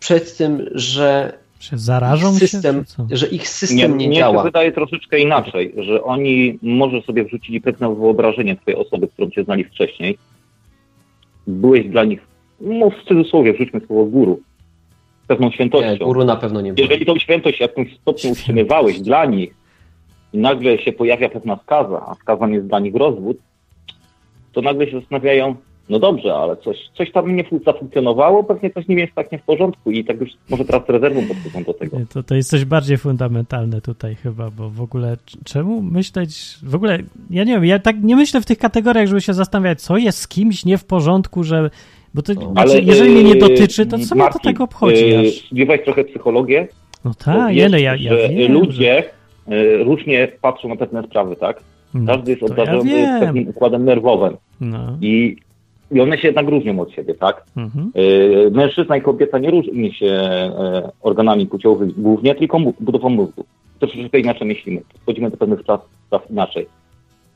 [0.00, 3.16] przed tym, że Czy zarażą system, się?
[3.16, 4.38] że ich system Nie, nie, mnie działa.
[4.38, 9.44] się wydaje troszeczkę inaczej, że oni może sobie wrzucili pewne wyobrażenie twojej osoby, którą cię
[9.44, 10.18] znali wcześniej.
[11.46, 12.20] Byłeś dla nich,
[12.60, 14.40] no w cudzysłowie, wrzućmy słowo guru,
[15.30, 16.04] pewną Nie, świętością.
[16.04, 16.84] guru na pewno nie było.
[16.84, 19.54] Jeżeli tą świętość w jakimś stopniu utrzymywałeś dla nich
[20.32, 23.36] i nagle się pojawia pewna skaza, a skazą jest dla nich rozwód,
[24.52, 25.54] to nagle się zastanawiają,
[25.88, 29.38] No dobrze, ale coś, coś tam nie fu- zafunkcjonowało, pewnie coś nie jest tak nie
[29.38, 31.98] w porządku i tak już może teraz z rezerwą podchodzą do tego.
[31.98, 36.74] Nie, To, to jest coś bardziej fundamentalne tutaj chyba, bo w ogóle czemu myśleć, w
[36.74, 36.98] ogóle,
[37.30, 40.18] ja nie wiem, ja tak nie myślę w tych kategoriach, żeby się zastanawiać, co jest
[40.18, 41.70] z kimś nie w porządku, że,
[42.14, 45.74] bo to, znaczy, jeżeli mnie nie yy, dotyczy, to co mnie to tak obchodzi yy,
[45.74, 45.84] aż?
[45.84, 46.68] Trochę psychologię,
[47.04, 49.04] No to tak, wiesz, no ja, ja że wiem, ludzie
[49.48, 51.60] yy, różnie patrzą na pewne sprawy, tak?
[51.94, 52.06] że...
[52.06, 53.20] Każdy jest No, to ja obdarzony wiem.
[53.20, 55.36] pewnym układem nerwowym No, i,
[55.90, 57.44] i one się jednak różnią od siebie, tak?
[57.56, 57.92] mhm.
[57.94, 63.44] Yy, mężczyzna i kobieta nie różni się e, organami płciowymi głównie, tylko budową mózgu.
[63.78, 64.80] Troszeczkę inaczej myślimy.
[64.92, 66.66] Podchodzimy do pewnych spraw, spraw inaczej.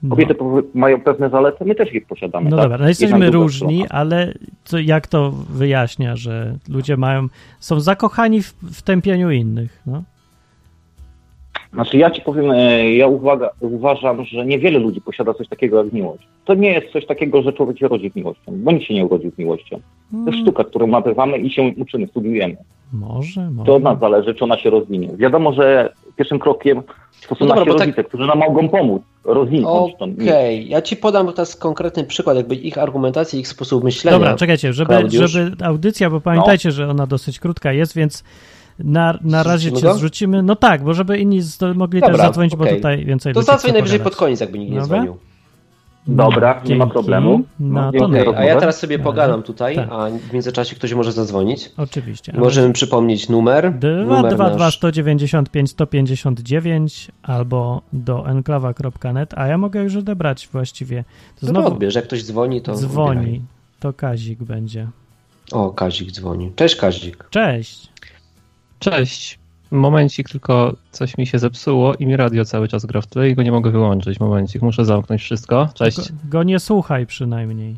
[0.02, 0.10] No.
[0.10, 2.50] Kobiety po- mają pewne zalety, my też ich posiadamy.
[2.50, 2.64] No tak?
[2.64, 4.00] dobra, no jesteśmy różni, strona.
[4.00, 4.34] ale
[4.70, 7.28] to, jak to wyjaśnia, że ludzie mają,
[7.60, 10.02] są zakochani w, w tępieniu innych, no?
[11.72, 15.92] Znaczy ja ci powiem, e, ja uwaga, uważam, że niewiele ludzi posiada coś takiego jak
[15.92, 16.28] miłość.
[16.44, 19.04] To nie jest coś takiego, że człowiek się rodzi z miłością, bo nikt się nie
[19.04, 19.76] urodził z miłością.
[20.10, 22.56] To jest Mm, sztuka, którą nabywamy i się uczymy, studiujemy.
[22.92, 23.66] Może, może.
[23.66, 25.08] To od nas zależy, czy ona się rozwinie.
[25.16, 26.82] Wiadomo, że pierwszym krokiem
[27.28, 30.82] to są No dobra, nasi bo tak- rodzice, którzy nam mogą pomóc rozwinąć Okej, ja
[30.82, 34.18] ci podam teraz konkretny przykład, jakby ich argumentacji, ich sposób myślenia.
[34.18, 35.30] Dobra, czekajcie, żeby, Klaudiusz?
[35.30, 38.24] żeby audycja, bo pamiętajcie, że ona dosyć krótka jest, więc
[38.78, 39.94] na, na razie Zrzucimy cię go?
[39.94, 40.42] zrzucimy.
[40.42, 41.40] No tak, bo żeby inni
[41.74, 42.76] mogli Dobra, też zadzwonić, bo okej.
[42.76, 44.96] tutaj więcej To zadzwoń najwyżej pod koniec, jakby nikt nie Dobra?
[44.96, 45.16] dzwonił.
[46.06, 46.92] Dobra, nie ma Dzięki.
[46.92, 47.40] problemu.
[47.60, 48.30] No to dziękuję nie.
[48.32, 49.88] za A ja teraz sobie Na pogadam tutaj, Tak.
[49.92, 51.70] a w międzyczasie ktoś może zadzwonić.
[51.76, 52.32] Oczywiście.
[52.38, 53.64] Możemy przypomnieć numer.
[53.64, 54.76] numer 222 nasz.
[54.76, 61.02] 195 159 albo do enklawa.net, a ja mogę już odebrać właściwie.
[61.04, 63.18] To No to znowu odbierz, jak ktoś dzwoni, to dzwoni.
[63.18, 63.40] odbieraj.
[63.80, 64.88] To Kazik będzie.
[65.52, 66.52] O, Kazik dzwoni.
[66.56, 67.24] Cześć Kazik.
[67.30, 67.88] Cześć.
[68.78, 69.38] Cześć.
[69.74, 73.34] Momencik, tylko coś mi się zepsuło i mi radio cały czas gra w tle i
[73.34, 74.20] go nie mogę wyłączyć.
[74.20, 75.68] Momencik, muszę zamknąć wszystko.
[75.74, 75.98] Cześć.
[76.12, 77.76] Go, go nie słuchaj przynajmniej.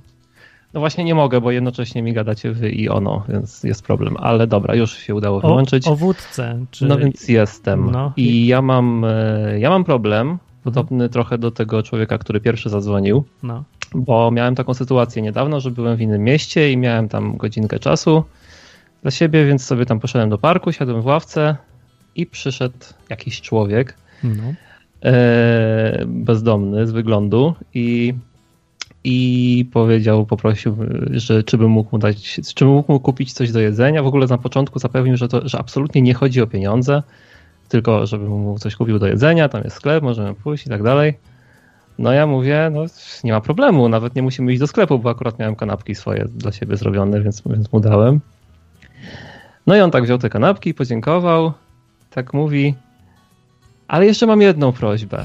[0.74, 4.16] No właśnie nie mogę, bo jednocześnie mi gadacie wy i ono, więc jest problem.
[4.20, 5.88] Ale dobra, już się udało O, wyłączyć.
[5.88, 6.58] o wódce.
[6.70, 6.86] Czy...
[6.86, 7.90] No więc jestem.
[7.90, 8.12] No.
[8.16, 13.24] I ja mam, e, ja mam problem, podobny trochę do tego człowieka, który pierwszy zadzwonił,
[13.42, 13.64] No.
[13.94, 18.24] bo miałem taką sytuację niedawno, że byłem w innym mieście i miałem tam godzinkę czasu
[19.02, 21.56] dla siebie, więc sobie tam poszedłem do parku, siadłem w ławce
[22.16, 22.78] i przyszedł
[23.10, 24.42] jakiś człowiek, no.
[25.04, 28.14] e, bezdomny z wyglądu i,
[29.04, 30.76] i powiedział, poprosił,
[31.10, 34.02] że czy bym mógł mu dać, czy bym mógł mu kupić coś do jedzenia.
[34.02, 37.02] W ogóle na początku zapewnił, że, to, że absolutnie nie chodzi o pieniądze,
[37.68, 41.14] tylko żebym mu coś kupił do jedzenia, tam jest sklep, możemy pójść i tak dalej.
[41.98, 42.84] No ja mówię, no
[43.24, 46.52] nie ma problemu, nawet nie musimy iść do sklepu, bo akurat miałem kanapki swoje dla
[46.52, 48.20] siebie zrobione, więc, więc mu dałem.
[49.66, 51.52] No i on tak wziął te kanapki, podziękował,
[52.16, 52.74] tak mówi,
[53.88, 55.24] ale jeszcze mam jedną prośbę,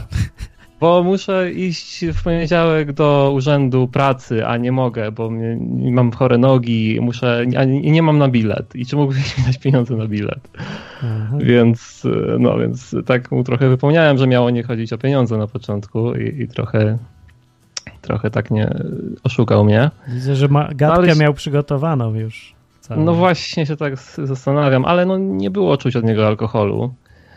[0.79, 5.57] bo muszę iść w poniedziałek do urzędu pracy, a nie mogę, bo mnie,
[5.91, 8.75] mam chore nogi, muszę, a nie, nie mam na bilet.
[8.75, 10.49] I czy mógłbyś mi dać pieniądze na bilet?
[10.97, 11.37] Aha.
[11.39, 12.03] Więc,
[12.39, 16.41] no, więc tak mu trochę wypomniałem, że miało nie chodzić o pieniądze na początku i,
[16.41, 16.97] i trochę,
[18.01, 18.69] trochę tak nie
[19.23, 19.91] oszukał mnie.
[20.07, 22.60] Widzę, że ma, gadkę Ale- miał przygotowaną już.
[22.81, 23.03] Całą.
[23.03, 26.93] No właśnie się tak zastanawiam, ale no nie było czuć od niego alkoholu.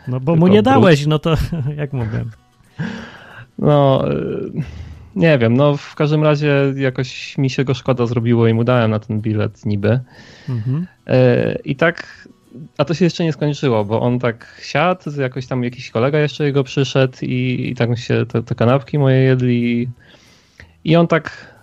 [0.07, 0.65] No bo mu nie brud.
[0.65, 1.35] dałeś, no to
[1.77, 2.25] jak mówię.
[3.59, 4.51] No, y,
[5.15, 8.91] nie wiem, no w każdym razie jakoś mi się go szkoda zrobiło i mu dałem
[8.91, 9.99] na ten bilet niby.
[10.49, 10.87] Mhm.
[11.07, 12.27] E, I tak,
[12.77, 16.43] a to się jeszcze nie skończyło, bo on tak siadł, jakoś tam jakiś kolega jeszcze
[16.43, 19.89] jego przyszedł i, i tak się te, te kanapki moje jedli.
[20.83, 21.54] I on tak,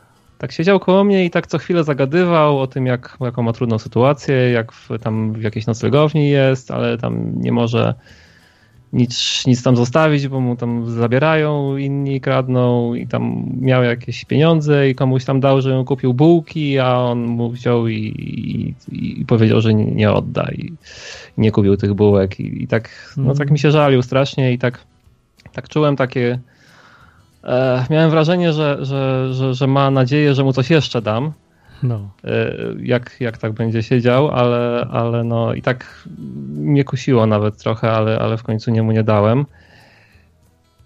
[0.42, 3.78] tak siedział koło mnie i tak co chwilę zagadywał o tym, jak, jaką ma trudną
[3.78, 7.94] sytuację, jak w, tam w jakiejś noclegowni jest, ale tam nie może
[8.92, 14.90] nic, nic tam zostawić, bo mu tam zabierają, inni kradną i tam miał jakieś pieniądze
[14.90, 19.60] i komuś tam dał, że kupił bułki, a on mu wziął i, i, i powiedział,
[19.60, 20.72] że nie, nie odda i
[21.38, 23.38] nie kupił tych bułek i, i tak, no Mhm.
[23.38, 24.78] tak mi się żalił strasznie i tak,
[25.52, 26.38] tak czułem takie
[27.44, 31.32] e, miałem wrażenie, że, że, że, że ma nadzieję, że mu coś jeszcze dam,
[31.82, 32.10] No.
[32.24, 32.52] e,
[32.82, 36.08] jak, jak tak będzie siedział, ale, ale no i tak
[36.54, 39.46] mnie kusiło nawet trochę, ale, ale w końcu nie mu nie dałem.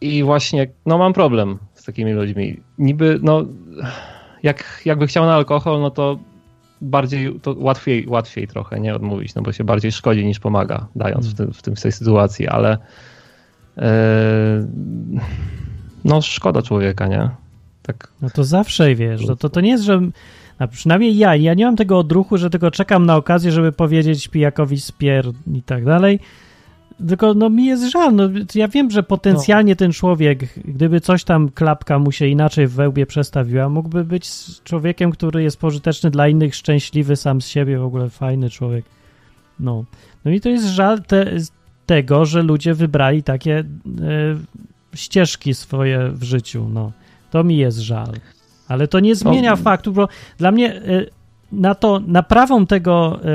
[0.01, 2.61] I właśnie, no mam problem z takimi ludźmi.
[2.79, 3.45] Niby, no,
[4.43, 6.19] jak, jakby chciał na alkohol, no to
[6.81, 11.29] bardziej, to łatwiej, łatwiej trochę nie odmówić, no bo się bardziej szkodzi niż pomaga, dając
[11.29, 12.79] w, tym, w, tym, w tej sytuacji, ale
[13.79, 14.67] e,
[16.07, 17.31] no szkoda człowieka, nie?
[17.83, 20.01] Tak, No to zawsze wiesz, no to, to nie jest, że
[20.59, 24.29] a przynajmniej ja, ja nie mam tego odruchu, że tylko czekam na okazję, żeby powiedzieć
[24.29, 26.21] pijakowi spier i tak dalej.
[27.09, 31.49] tylko no mi jest żal, no ja wiem, że potencjalnie ten człowiek, gdyby coś tam
[31.49, 34.29] klapka mu się inaczej w wełbie przestawiła, mógłby być
[34.65, 38.85] człowiekiem, który jest pożyteczny dla innych, szczęśliwy sam z siebie, w ogóle fajny człowiek.
[39.61, 39.85] No,
[40.25, 41.27] no i to jest żal te,
[41.87, 43.65] tego, że ludzie wybrali takie e,
[44.97, 46.93] ścieżki swoje w życiu, no.
[47.31, 48.13] To mi jest żal.
[48.69, 49.57] Ale to nie zmienia No.
[49.57, 50.83] faktu, bo dla mnie e,
[51.53, 53.29] na to, naprawą tego, e,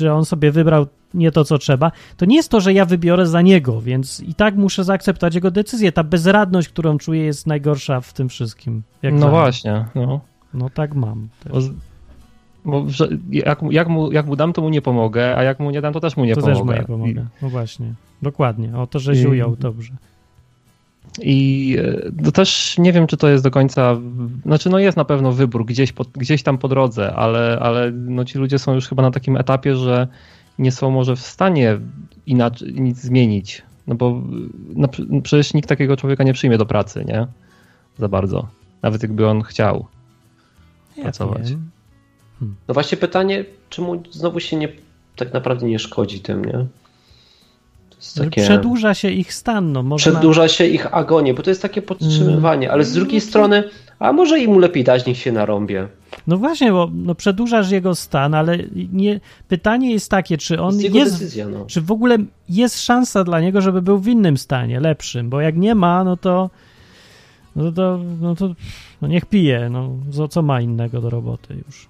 [0.00, 3.26] że on sobie wybrał nie to, co trzeba, to nie jest to, że ja wybiorę
[3.26, 5.92] za niego, więc i tak muszę zaakceptować jego decyzję.
[5.92, 8.82] Ta bezradność, którą czuję, jest najgorsza w tym wszystkim.
[9.12, 10.20] No właśnie, no.
[10.54, 11.28] No tak mam.
[11.50, 11.60] Bo,
[12.64, 12.86] bo
[13.30, 15.80] jak, mu- jak, mu, jak mu dam, to mu nie pomogę, a jak mu nie
[15.80, 16.56] dam, to też mu nie to pomogę.
[16.56, 17.26] też mu nie pomogę.
[17.42, 17.94] No właśnie.
[18.22, 18.76] Dokładnie.
[18.76, 19.92] O to, że I- ziujął dobrze.
[21.22, 21.76] I
[22.18, 23.96] e, to też nie wiem, czy to jest do końca.
[24.46, 28.24] Znaczy, no jest na pewno wybór gdzieś, po, gdzieś tam po drodze, ale, ale no
[28.24, 30.08] ci ludzie są już chyba na takim etapie, że
[30.58, 31.78] nie są może w stanie
[32.26, 33.62] inaczej nic zmienić.
[33.86, 34.22] No bo
[34.74, 37.26] no, pr- przecież nikt takiego człowieka nie przyjmie do pracy, nie?
[37.98, 38.48] Za bardzo.
[38.82, 39.86] Nawet jakby on chciał.
[40.96, 41.50] Ja Pracować.
[41.50, 41.70] wiem.
[42.68, 44.68] No właśnie pytanie, czemu znowu się nie,
[45.16, 46.66] tak naprawdę nie szkodzi tym, nie?
[48.12, 48.42] Takie...
[48.42, 49.72] Przedłuża się ich stan.
[49.72, 50.12] No, można...
[50.12, 53.64] Przedłuża się ich agonię, bo to jest takie podtrzymywanie, ale z drugiej strony,
[53.98, 55.88] a może im lepiej dać, niech się narąbie.
[56.26, 58.58] No właśnie, bo no, przedłużasz jego stan, ale
[58.92, 61.64] nie, pytanie jest takie, czy on jest jest, decyzja, no.
[61.66, 65.56] czy w ogóle jest szansa dla niego, żeby był w innym stanie, lepszym, bo jak
[65.56, 66.50] nie ma, no to
[67.56, 68.54] no to, no to
[69.02, 71.88] no niech pije, no co, co ma innego do roboty już.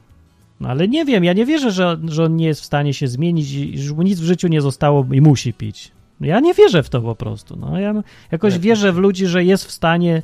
[0.60, 3.08] No ale nie wiem, ja nie wierzę, że, że on nie jest w stanie się
[3.08, 5.92] zmienić i że mu nic w życiu nie zostało i musi pić.
[6.24, 7.56] No Ja nie wierzę w to po prostu.
[7.56, 7.94] No, ja
[8.32, 10.22] jakoś Ja wierzę w ludzi, że jest w stanie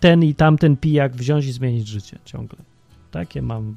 [0.00, 2.58] ten i tamten pijak wziąć i zmienić życie ciągle.
[3.10, 3.76] Takie mam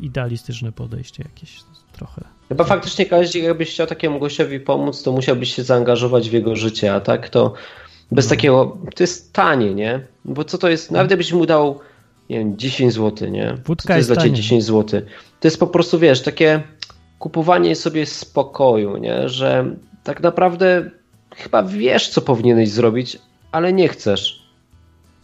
[0.00, 1.60] idealistyczne podejście jakieś
[1.92, 2.24] trochę.
[2.48, 6.94] Chyba faktycznie każdy, jakbyś chciał takiemu gościowi pomóc, to musiałbyś się zaangażować w jego życie,
[6.94, 7.54] a tak to
[8.12, 8.30] bez No.
[8.30, 10.00] takiego, to jest tanie, nie?
[10.24, 11.80] Bo co to jest, nawet jakbyś mu dał,
[12.30, 13.54] nie wiem, 10 zł, nie?
[13.64, 14.42] Wódka co to jest jest dla ciebie tania.
[14.42, 15.00] 10 zł?
[15.40, 16.62] To jest po prostu, wiesz, takie
[17.18, 19.28] kupowanie sobie spokoju, nie?
[19.28, 20.90] Że tak naprawdę
[21.38, 23.18] chyba wiesz, co powinieneś zrobić,
[23.52, 24.42] ale nie chcesz.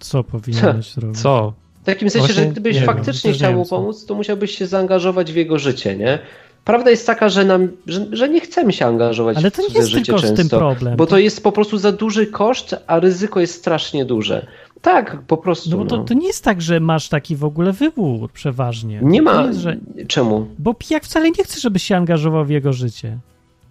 [0.01, 1.21] Co powinieneś zrobić?
[1.21, 1.53] Co?
[1.83, 4.15] W takim sensie, Właśnie że gdybyś nie wiem, faktycznie nie chciał wiem, mu pomóc, to
[4.15, 6.19] musiałbyś się zaangażować w jego życie, nie?
[6.65, 9.69] Prawda jest taka, że, nam, że, że nie chcemy się angażować Ale w to nie
[9.69, 10.97] cudze jest życie tylko z często, tym problem.
[10.97, 14.47] bo to jest po prostu za duży koszt, a ryzyko jest strasznie duże.
[14.83, 15.71] Tak, po prostu.
[15.71, 16.05] No bo to, no.
[16.05, 19.01] to nie jest tak, że masz taki w ogóle wybór przeważnie.
[19.03, 19.47] Nie to ma.
[19.47, 19.77] Jest, że...
[20.09, 20.47] Czemu?
[20.59, 23.19] Bo pijak wcale nie chce, żebyś się angażował w jego życie.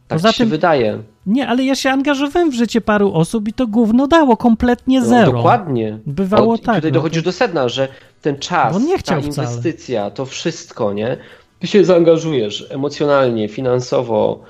[0.07, 0.99] Tak Poza się wydaje.
[1.25, 5.05] Nie, ale ja się angażowałem w życie paru osób i to gówno dało kompletnie No,
[5.05, 5.31] zero.
[5.31, 5.97] dokładnie.
[6.05, 6.75] Bywało O, i tak.
[6.75, 7.87] Tutaj no dochodzisz to- do sedna, że
[8.21, 9.47] ten czas, On nie chciał ta wcale.
[9.47, 11.17] inwestycja, to wszystko, nie?
[11.59, 14.43] Ty się zaangażujesz emocjonalnie, finansowo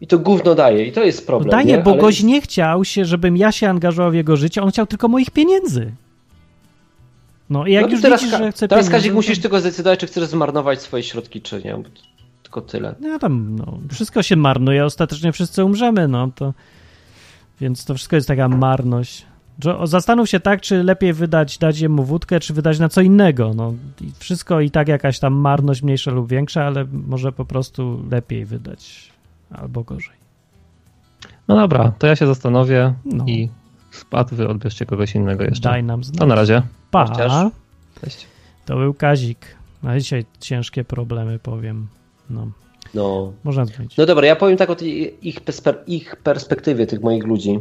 [0.00, 1.78] i to gówno daje i to jest problem, Daje, nie?
[1.78, 4.86] bo Ale- gość nie chciał się, żebym ja się angażował w jego życie, on chciał
[4.86, 5.92] tylko moich pieniędzy.
[7.50, 9.60] No i jak no to już teraz, widzisz, że chce teraz Kazik to- musisz tylko
[9.60, 11.78] zdecydować, czy chcesz zmarnować swoje środki, czy nie.
[12.52, 12.94] Tylko tyle.
[13.00, 16.54] No tam, no, wszystko się marnuje, ostatecznie wszyscy umrzemy, no to...
[17.60, 19.26] Więc to wszystko jest taka marność.
[19.84, 23.54] Zastanów się tak, czy lepiej wydać, dać jemu wódkę, czy wydać na co innego.
[23.54, 23.74] No,
[24.18, 29.12] wszystko i tak jakaś tam marność mniejsza lub większa, ale może po prostu lepiej wydać.
[29.50, 30.16] Albo gorzej.
[31.48, 33.24] No dobra, to ja się zastanowię No.
[33.26, 33.48] i
[33.90, 35.68] spadł, wy odbierzcie kogoś innego jeszcze.
[35.68, 36.18] Daj nam znać.
[36.18, 36.62] To na razie.
[36.90, 37.50] Pa.
[38.00, 38.26] Cześć.
[38.66, 39.56] To był Kazik.
[39.84, 41.86] A dzisiaj ciężkie problemy, powiem.
[42.32, 42.46] No,
[42.94, 43.32] No.
[43.44, 43.96] można dzwonić.
[43.96, 45.40] no dobra, ja powiem tak o tej, ich,
[45.86, 47.58] ich perspektywie, tych moich ludzi.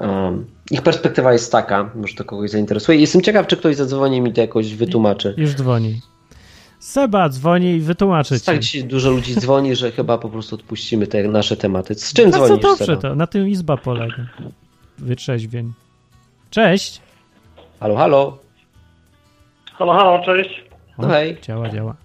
[0.00, 2.98] Um, ich perspektywa jest taka, może to kogoś zainteresuje.
[2.98, 5.34] Jestem ciekaw, czy ktoś zadzwoni mi to jakoś wytłumaczy.
[5.36, 6.00] Już dzwoni.
[6.78, 8.46] Seba dzwoni i wytłumaczy ci.
[8.46, 11.94] Tak dzisiaj dużo ludzi dzwoni, że chyba po prostu odpuścimy te nasze tematy.
[11.94, 13.00] Z czym co dzwonisz, dobrze Seba?
[13.00, 14.26] to, na tym izba polega.
[14.98, 15.72] Wytrzeźwień.
[16.50, 17.00] Cześć.
[17.80, 18.38] Halo, halo.
[19.72, 20.64] Halo, halo, cześć.
[20.98, 21.36] No hej.
[21.42, 21.96] Działa, działa.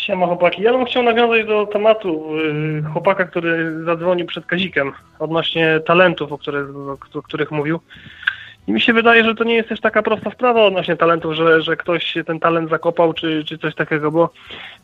[0.00, 0.62] Siema chłopaki.
[0.62, 6.38] Ja bym chciał nawiązać do tematu y, chłopaka, który zadzwonił przed Kazikiem odnośnie talentów, o,
[7.18, 7.80] o których mówił.
[8.66, 11.62] I mi się wydaje, że to nie jest też taka prosta sprawa odnośnie talentów, że,
[11.62, 14.30] że ktoś ten talent zakopał czy, czy coś takiego, bo,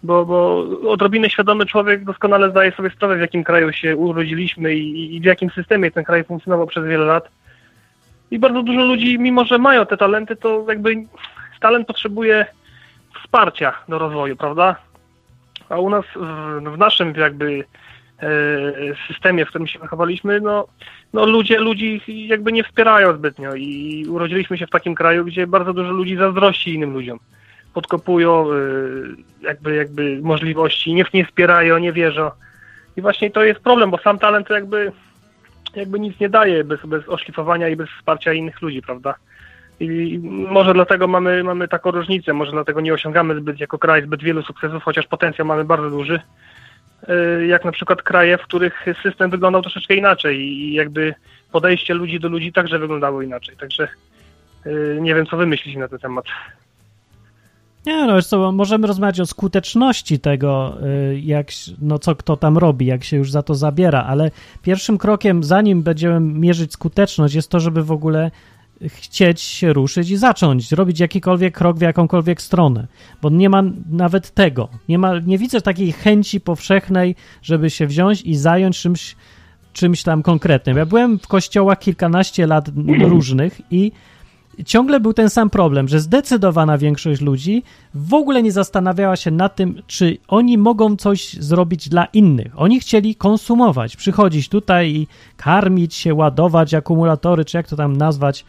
[0.02, 5.16] bo, bo odrobinę świadomy człowiek doskonale zdaje sobie sprawę, w jakim kraju się urodziliśmy i,
[5.16, 7.28] i w jakim systemie ten kraj funkcjonował przez wiele lat.
[8.30, 10.94] I bardzo dużo ludzi, mimo że mają te talenty, to jakby
[11.60, 12.46] talent potrzebuje
[13.20, 14.76] wsparcia do rozwoju, prawda?
[15.68, 17.64] A u nas w, w naszym jakby
[18.22, 18.28] e,
[19.08, 20.66] systemie, w którym się wychowaliśmy, no,
[21.12, 25.72] no ludzie ludzi jakby nie wspierają zbytnio i urodziliśmy się w takim kraju, gdzie bardzo
[25.72, 27.18] dużo ludzi zazdrości innym ludziom.
[27.74, 28.56] Podkopują e,
[29.42, 32.30] jakby, jakby możliwości, nie, nie wspierają, nie wierzą.
[32.96, 34.92] I właśnie to jest problem, bo sam talent jakby
[35.76, 39.14] jakby nic nie daje bez, bez oszlifowania i bez wsparcia innych ludzi, prawda?
[39.80, 40.18] I
[40.50, 44.42] może dlatego mamy, mamy taką różnicę, może dlatego nie osiągamy zbyt jako kraj zbyt wielu
[44.42, 46.20] sukcesów, chociaż potencjał mamy bardzo duży.
[47.08, 51.14] Y, Jak na przykład kraje, w których system wyglądał troszeczkę inaczej i jakby
[51.52, 53.56] podejście ludzi do ludzi także wyglądało inaczej.
[53.56, 53.88] Także
[54.66, 56.24] y, nie wiem, co wy myślicie na ten temat.
[57.86, 60.78] Nie, no wiesz co, możemy rozmawiać o skuteczności tego,
[61.12, 61.46] y, jak,
[61.82, 64.30] no co kto tam robi, jak się już za to zabiera, ale
[64.62, 68.30] pierwszym krokiem, zanim będziemy mierzyć skuteczność, jest to, żeby w ogóle
[68.86, 72.86] chcieć się ruszyć i zacząć robić jakikolwiek krok w jakąkolwiek stronę,
[73.22, 78.22] bo nie ma nawet tego, nie ma, nie widzę takiej chęci powszechnej, żeby się wziąć
[78.22, 79.16] i zająć czymś,
[79.72, 80.76] czymś tam konkretnym.
[80.76, 82.70] Ja byłem w kościołach kilkanaście lat
[83.12, 83.92] różnych i
[84.64, 87.62] ciągle był ten sam problem, że zdecydowana większość ludzi
[87.94, 92.52] w ogóle nie zastanawiała się nad tym, czy oni mogą coś zrobić dla innych.
[92.56, 98.44] Oni chcieli konsumować, przychodzić tutaj i karmić się, ładować akumulatory, czy jak to tam nazwać,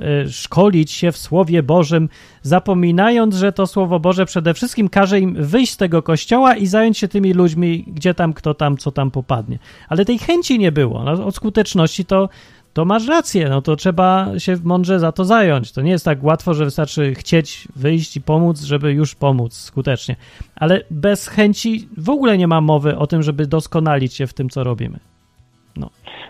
[0.00, 2.08] e, szkolić się w Słowie Bożym,
[2.42, 6.98] zapominając, że to Słowo Boże przede wszystkim każe im wyjść z tego kościoła i zająć
[6.98, 9.58] się tymi ludźmi, gdzie tam, kto tam, co tam popadnie.
[9.88, 11.04] Ale tej chęci nie było.
[11.04, 12.28] No, od skuteczności to
[12.72, 15.72] to masz rację, no to trzeba się mądrze za to zająć.
[15.72, 20.16] To nie jest tak łatwo, że wystarczy chcieć wyjść i pomóc, żeby już pomóc skutecznie.
[20.56, 24.50] Ale bez chęci w ogóle nie ma mowy o tym, żeby doskonalić się w tym,
[24.50, 24.98] co robimy.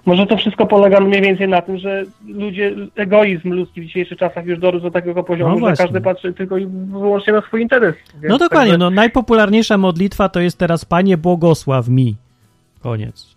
[0.06, 4.46] Może to wszystko polega mniej więcej na tym, że ludzie, egoizm ludzki w dzisiejszych czasach
[4.46, 7.94] już dorósł do takiego poziomu, No że każdy patrzy tylko i wyłącznie na swój interes.
[8.22, 12.16] No dokładnie, także- no najpopularniejsza modlitwa to jest teraz Panie błogosław mi.
[12.80, 13.36] Koniec.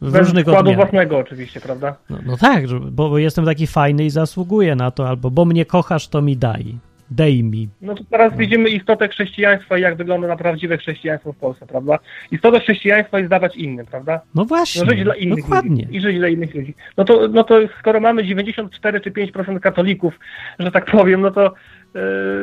[0.00, 0.76] W Bez różnych odmianach.
[0.76, 1.96] własnego oczywiście, prawda?
[2.10, 5.64] No, no tak, bo bo jestem taki fajny i zasługuję na to, albo bo mnie
[5.64, 6.78] kochasz, to mi daj.
[7.10, 7.68] Dej mi.
[7.82, 11.98] No to teraz widzimy istotę chrześcijaństwa i jak wygląda na prawdziwe chrześcijaństwo w Polsce, prawda?
[12.30, 14.20] Istotą chrześcijaństwa jest dawać innym, prawda?
[14.34, 14.82] No właśnie.
[14.82, 15.84] No żyć dla innych dokładnie.
[15.84, 15.96] ludzi.
[15.96, 16.74] I żyć dla innych ludzi.
[16.96, 20.18] No to, no to skoro mamy 94 czy 5% katolików,
[20.58, 21.54] że tak powiem, no to,
[21.94, 22.00] yy,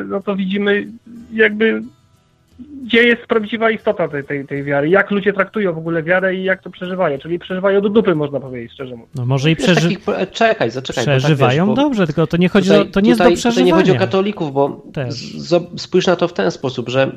[0.07, 0.87] no to widzimy
[1.33, 1.81] jakby
[2.85, 6.43] gdzie jest prawdziwa istota tej, tej, tej wiary, jak ludzie traktują w ogóle wiarę i
[6.43, 9.09] jak to przeżywają, czyli przeżywają do dupy, można powiedzieć, szczerze mówiąc.
[9.15, 9.81] No może i Wiesz, przeży...
[9.89, 11.05] takich- czekaj, zaczekaj.
[11.05, 13.31] bo tak, przeżywają wiesz, bo dobrze, tylko to nie chodzi tutaj, o, to nie tutaj,
[13.31, 13.75] jest do Tutaj nie przeżywania.
[13.75, 17.11] chodzi o katolików, bo z, z, spójrz na to w ten sposób, że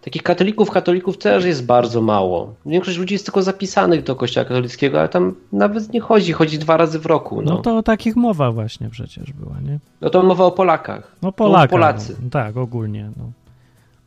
[0.00, 2.54] takich katolików, katolików też jest bardzo mało.
[2.66, 6.76] Większość ludzi jest tylko zapisanych do kościoła katolickiego, ale tam nawet nie chodzi, chodzi dwa
[6.76, 7.42] razy w roku.
[7.42, 9.78] No, No to o takich mowa właśnie przecież była, nie?
[10.00, 11.16] no to mowa o Polakach.
[11.22, 11.68] No No, Polaka.
[11.68, 12.16] Polacy.
[12.22, 13.10] No, tak, ogólnie.
[13.16, 13.24] No.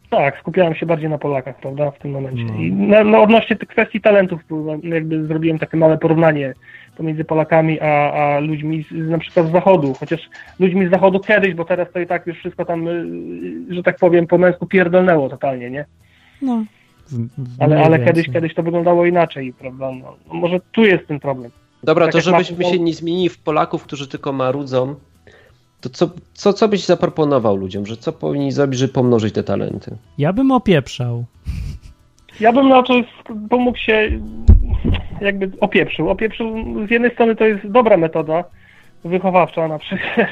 [0.10, 2.44] Tak, skupiałem się bardziej na Polakach, prawda, w tym momencie.
[2.44, 2.60] No.
[2.60, 4.42] I na, no, odnośnie tych kwestii talentów,
[4.84, 6.54] jakby zrobiłem takie małe porównanie
[6.98, 11.54] pomiędzy Polakami a, a ludźmi z, na przykład z Zachodu, chociaż ludźmi z Zachodu kiedyś,
[11.54, 15.30] bo teraz to i tak już wszystko tam, y, że tak powiem, po męsku pierdolnęło
[15.30, 15.86] totalnie, nie?
[16.42, 16.66] no.
[17.60, 19.92] Ale, ale kiedyś, kiedyś to wyglądało inaczej, prawda?
[19.92, 21.52] No, no może tu jest ten problem.
[21.84, 24.96] Dobra, Tak to żebyśmy ma- się nie zmienili w Polaków, którzy tylko marudzą,
[25.82, 29.98] to co, co, co byś zaproponował ludziom, że co powinni zrobić, żeby pomnożyć te talenty?
[30.18, 31.26] Ja bym opieprzał.
[32.40, 32.94] Ja bym na to
[33.50, 34.10] pomógł się,
[35.22, 36.10] jakby opieprzył.
[36.10, 36.56] Opieprzył
[36.88, 38.44] z jednej strony to jest dobra metoda
[39.04, 40.28] wychowawcza na przykład,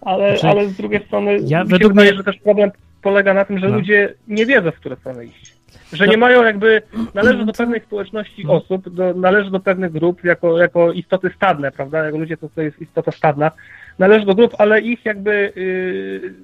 [0.00, 2.70] ale, Znaczy, ale z drugiej strony ja- mi się według wydaje, mnie- że też problem
[3.02, 3.74] polega na tym, że No.
[3.76, 5.54] ludzie nie wiedzą, w które strony iść.
[5.92, 6.10] Że No.
[6.12, 6.82] nie mają jakby,
[7.14, 8.52] należy do pewnej społeczności No.
[8.52, 12.04] osób, do, należy do pewnych grup jako, jako istoty stadne, prawda?
[12.04, 13.50] Jak ludzie to, to jest istota stadna.
[13.98, 16.34] Należy do grup, ale ich jakby yy,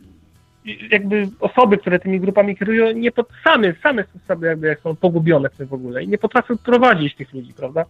[0.91, 4.97] jakby osoby, które tymi grupami kierują, nie pod, same, same są sobie jakby jak są
[4.97, 7.85] pogubione w tym w ogóle i nie potrafią prowadzić tych ludzi, prawda?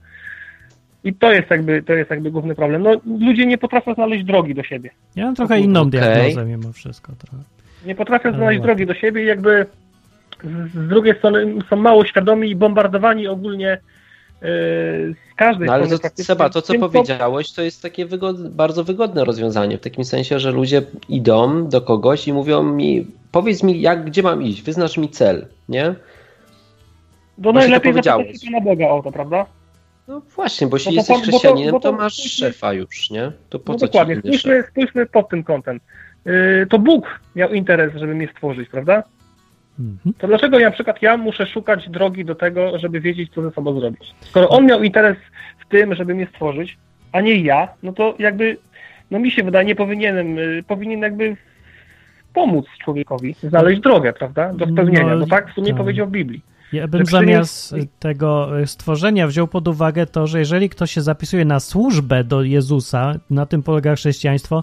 [1.05, 2.83] I to jest jakby, to jest jakby główny problem.
[2.83, 4.91] No, ludzie nie potrafią znaleźć drogi do siebie.
[5.17, 5.91] Ja mam trochę inną Okej.
[5.91, 7.13] diagnozę mimo wszystko.
[7.19, 7.37] Trochę.
[7.87, 8.67] Nie potrafią Ale znaleźć ładnie.
[8.67, 9.67] drogi do siebie i jakby
[10.45, 13.79] z, z drugiej strony są mało świadomi i bombardowani ogólnie
[14.45, 16.15] z każdej No ale strony.
[16.17, 16.23] to.
[16.25, 20.51] Seba, to co powiedziałeś, to jest takie wygod, bardzo wygodne rozwiązanie, w takim sensie, że
[20.51, 25.09] ludzie idą do kogoś i mówią mi, powiedz mi, jak, gdzie mam iść, wyznacz mi
[25.09, 25.95] cel, nie?
[27.39, 29.47] Bo Właśnie najlepiej zapytać się na Boga o to, prawda?
[30.09, 33.11] No właśnie, bo jeśli to jesteś po- bo to- chrześcijaninem, bo to, masz szefa już,
[33.11, 33.33] nie?
[33.49, 34.15] To po no co dokładnie.
[34.23, 34.41] ci szef?
[34.41, 35.81] Spójrzmy, spójrzmy pod tym kątem.
[36.25, 39.03] Yy, to Bóg miał interes, żeby mnie stworzyć, prawda?
[39.79, 40.15] Mhm.
[40.19, 43.81] To dlaczego na przykład ja muszę szukać drogi do tego, żeby wiedzieć, co ze sobą
[43.81, 44.15] zrobić?
[44.21, 45.17] Skoro on miał interes
[45.59, 46.79] w tym, żeby mnie stworzyć,
[47.13, 48.57] a nie ja, no to jakby,
[49.11, 51.37] no mi się wydaje, nie powinienem, y, powinien jakby
[52.35, 55.77] pomóc człowiekowi znaleźć drogę, prawda, do spełnienia, No, bo tak w sumie tak.
[55.77, 56.43] powiedział w Biblii.
[56.75, 61.45] Ja bym zamiast tego e, stworzenia wziął pod uwagę to, że jeżeli ktoś się zapisuje
[61.45, 64.63] na służbę do Jezusa, na tym polega chrześcijaństwo,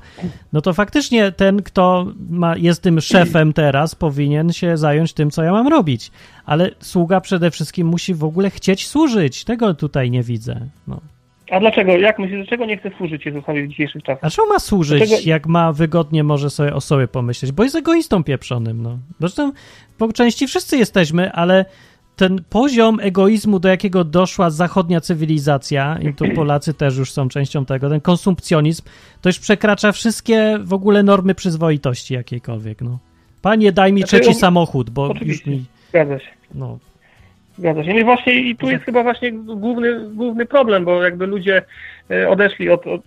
[0.54, 5.44] no to faktycznie ten, kto ma, jest tym szefem teraz, powinien się zająć tym, co
[5.44, 6.12] ja mam robić.
[6.46, 9.44] Ale sługa przede wszystkim musi w ogóle chcieć służyć.
[9.44, 10.60] Tego tutaj nie widzę.
[10.88, 11.02] No.
[11.52, 11.92] A dlaczego?
[11.92, 14.24] Jak myślisz, dlaczego nie chce służyć Jezusowi w dzisiejszych czasach?
[14.24, 17.52] A czemu ma służyć, Dlaczego- jak ma wygodnie może sobie o sobie pomyśleć?
[17.52, 18.98] Bo jest egoistą pieprzonym, no.
[19.20, 19.52] Zresztą
[19.98, 21.66] po części wszyscy jesteśmy, ale
[22.22, 27.66] ten poziom egoizmu, do jakiego doszła zachodnia cywilizacja, i tu Polacy też już są częścią
[27.66, 28.84] tego, ten konsumpcjonizm,
[29.22, 33.00] to już przekracza wszystkie w ogóle normy przyzwoitości jakiejkolwiek, no.
[33.42, 36.28] Panie, daj mi Znaczy, trzeci on- samochód, bo już mi, Zgadza się.
[36.56, 36.80] no,
[37.58, 37.94] Zgadza się.
[37.94, 41.62] No i właśnie i tu jest chyba właśnie główny, główny problem, bo jakby ludzie
[42.12, 43.02] e, odeszli od, od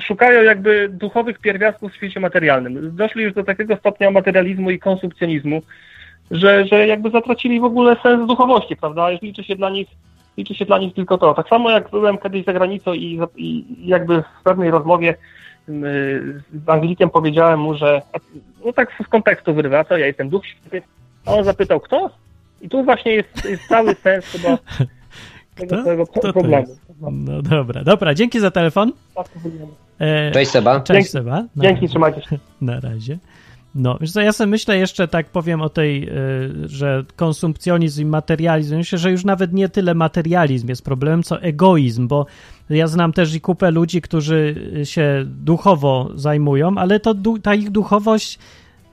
[0.00, 2.96] szukają jakby duchowych pierwiastków w świecie materialnym.
[2.96, 5.62] Doszli już do takiego stopnia materializmu i konsumpcjonizmu,
[6.30, 9.10] że, że jakby zatracili w ogóle sens duchowości, prawda?
[9.10, 9.88] Już liczy się dla nich
[10.36, 11.34] liczy się dla nich tylko to.
[11.34, 15.16] Tak samo jak byłem kiedyś za granicą i, i jakby w pewnej rozmowie
[15.68, 18.02] mm, z Anglikiem powiedziałem mu, że
[18.64, 20.82] no tak z kontekstu wyrywam, a co ja jestem duch święty,
[21.26, 22.10] a on zapytał kto?
[22.60, 24.58] I tu właśnie jest, jest cały sens chyba
[25.56, 26.66] tego całego problemu.
[27.12, 28.92] no dobra, dobra, dzięki za telefon.
[29.14, 29.26] Tak.
[29.98, 30.80] E, Cześć Seba.
[30.80, 31.08] Cześć Dzięki.
[31.08, 31.32] Seba.
[31.56, 31.88] Na Dzięki, razie.
[31.88, 32.38] trzymajcie się.
[32.60, 33.18] Na razie.
[33.74, 38.04] No, wiesz co, ja sobie myślę jeszcze, tak powiem o tej, y, że konsumpcjonizm i
[38.04, 42.26] materializm, myślę, że już nawet nie tyle materializm jest problemem, co egoizm, bo
[42.70, 44.54] ja znam też i kupę ludzi, którzy
[44.84, 48.38] się duchowo zajmują, ale to ta ich duchowość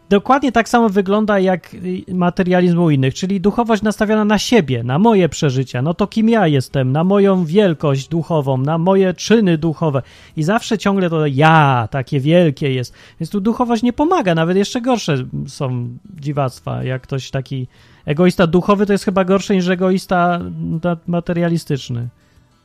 [0.10, 1.76] dokładnie tak samo wygląda jak
[2.14, 6.47] materializm u innych, czyli duchowość nastawiona na siebie, na moje przeżycia, no to kim ja
[6.47, 10.01] jestem, na moją wielkość duchową, na moje czyny duchowe
[10.38, 14.82] i zawsze ciągle to ja, takie wielkie jest, więc tu duchowość nie pomaga, nawet jeszcze
[14.82, 15.89] gorsze są
[16.20, 17.68] dziwactwa, jak ktoś taki
[18.05, 20.39] egoista duchowy to jest chyba gorszy niż egoista
[20.84, 22.08] ma- materialistyczny.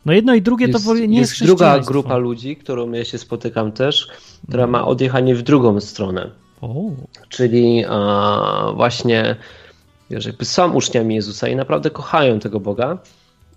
[0.07, 3.05] No jedno i drugie to w ogóle nie jest, jest druga grupa ludzi, którą ja
[3.05, 4.09] się spotykam też,
[4.49, 6.31] która ma odjechanie w drugą stronę.
[7.29, 7.85] Czyli
[8.75, 9.37] właśnie
[10.11, 12.99] wiesz, jakby są uczniami Jezusa i naprawdę kochają tego Boga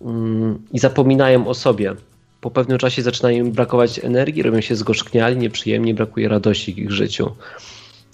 [0.00, 1.94] mm, i zapominają o sobie.
[2.40, 6.92] Po pewnym czasie zaczynają im brakować energii, robią się zgorzkniali, nieprzyjemni, brakuje radości w ich
[6.92, 7.30] życiu.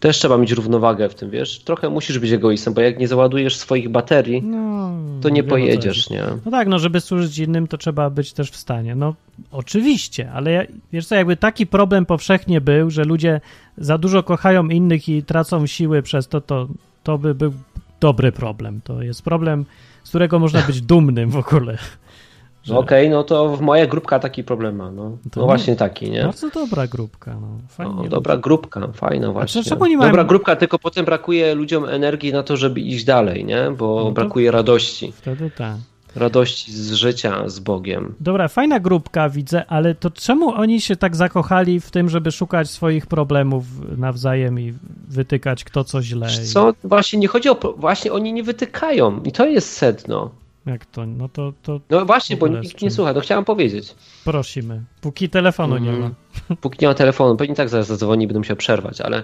[0.02, 1.58] Też trzeba mieć równowagę w tym, wiesz?
[1.58, 4.90] Trochę musisz być egoistą, bo jak nie załadujesz swoich baterii, no,
[5.20, 6.22] to nie pojedziesz, nie?
[6.44, 8.94] No tak, no żeby służyć innym, to trzeba być też w stanie.
[8.94, 9.14] No
[9.52, 13.40] oczywiście, ale ja, wiesz co, jakby taki problem powszechnie był, że ludzie
[13.78, 16.68] za dużo kochają innych i tracą siły przez to, to,
[17.02, 17.52] to by był
[18.00, 18.80] dobry problem.
[18.84, 19.64] To jest problem,
[20.04, 21.78] z którego można być dumnym w ogóle.
[22.64, 25.16] Że- Okej, no to moja grupka taki problem ma, no.
[25.36, 26.22] No właśnie taki, nie?
[26.24, 27.48] Bardzo dobra grupka, no.
[27.68, 28.08] Fajnie.
[28.08, 29.62] Dobra grupka, fajna właśnie.
[29.64, 33.44] czemu nie mają- Dobra grupka, tylko potem brakuje ludziom energii na to, żeby iść dalej,
[33.44, 33.70] nie?
[33.78, 35.12] Bo No brakuje radości.
[35.12, 35.76] Wtedy tak.
[36.16, 38.14] Radości z życia z Bogiem.
[38.20, 42.70] Dobra, fajna grupka widzę, ale to czemu oni się tak zakochali w tym, żeby szukać
[42.70, 43.64] swoich problemów
[43.98, 44.74] nawzajem i
[45.08, 46.28] wytykać kto co źle?
[46.44, 46.72] I- Co?
[46.84, 47.74] Właśnie nie chodzi o.
[47.76, 49.20] Właśnie oni nie wytykają.
[49.22, 50.30] I to jest sedno.
[50.66, 51.06] Jak to?
[51.06, 53.12] No to, to No właśnie, bo nikt nie słucha.
[53.12, 53.94] No chciałem powiedzieć.
[54.24, 54.82] prosimy.
[55.00, 56.06] Póki telefonu nie ma.
[56.06, 56.14] Mhm.
[56.62, 59.22] Póki nie ma telefonu, pewnie tak zaraz zadzwoni będę musiał przerwać, ale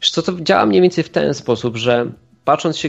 [0.00, 2.12] co, to działa mniej więcej w ten sposób, że
[2.44, 2.88] patrząc się,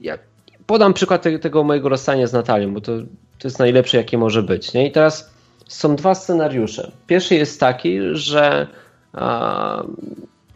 [0.00, 0.18] ja
[0.66, 2.92] podam przykład te, tego mojego rozstania z Natalią, bo to,
[3.38, 4.72] to jest najlepsze, jakie może być.
[4.72, 4.86] Nie?
[4.86, 5.30] I teraz
[5.68, 6.92] są dwa scenariusze.
[7.06, 8.66] Pierwszy jest taki, że
[9.12, 9.82] a,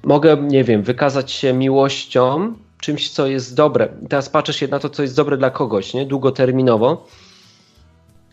[0.02, 3.88] mogę, nie wiem, wykazać się miłością, czymś, co jest dobre.
[4.08, 6.06] Teraz patrzę się na to, co jest dobre dla kogoś, nie?
[6.06, 7.06] długoterminowo.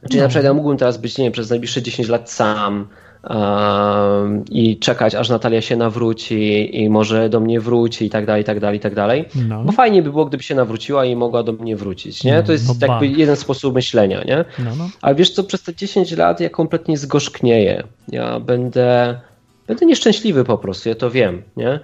[0.02, 0.24] Czyli No.
[0.24, 2.88] na przykład ja mógłbym teraz być, nie wiem, przez najbliższe 10 lat sam
[3.30, 8.42] um, i czekać, aż Natalia się nawróci i może do mnie wróci i tak dalej,
[8.42, 9.26] i tak dalej, i tak dalej.
[9.48, 12.34] No, Bo fajnie by było, gdyby się nawróciła i mogła do mnie wrócić, nie?
[12.36, 13.18] No, To jest no jakby ba.
[13.18, 14.46] jeden sposób myślenia, nie?
[14.60, 14.90] no, no.
[15.02, 17.84] Ale wiesz co, przez te 10 lat ja kompletnie zgorzknieję.
[18.08, 19.20] Ja będę,
[19.68, 21.80] będę nieszczęśliwy po prostu, ja to wiem, nie?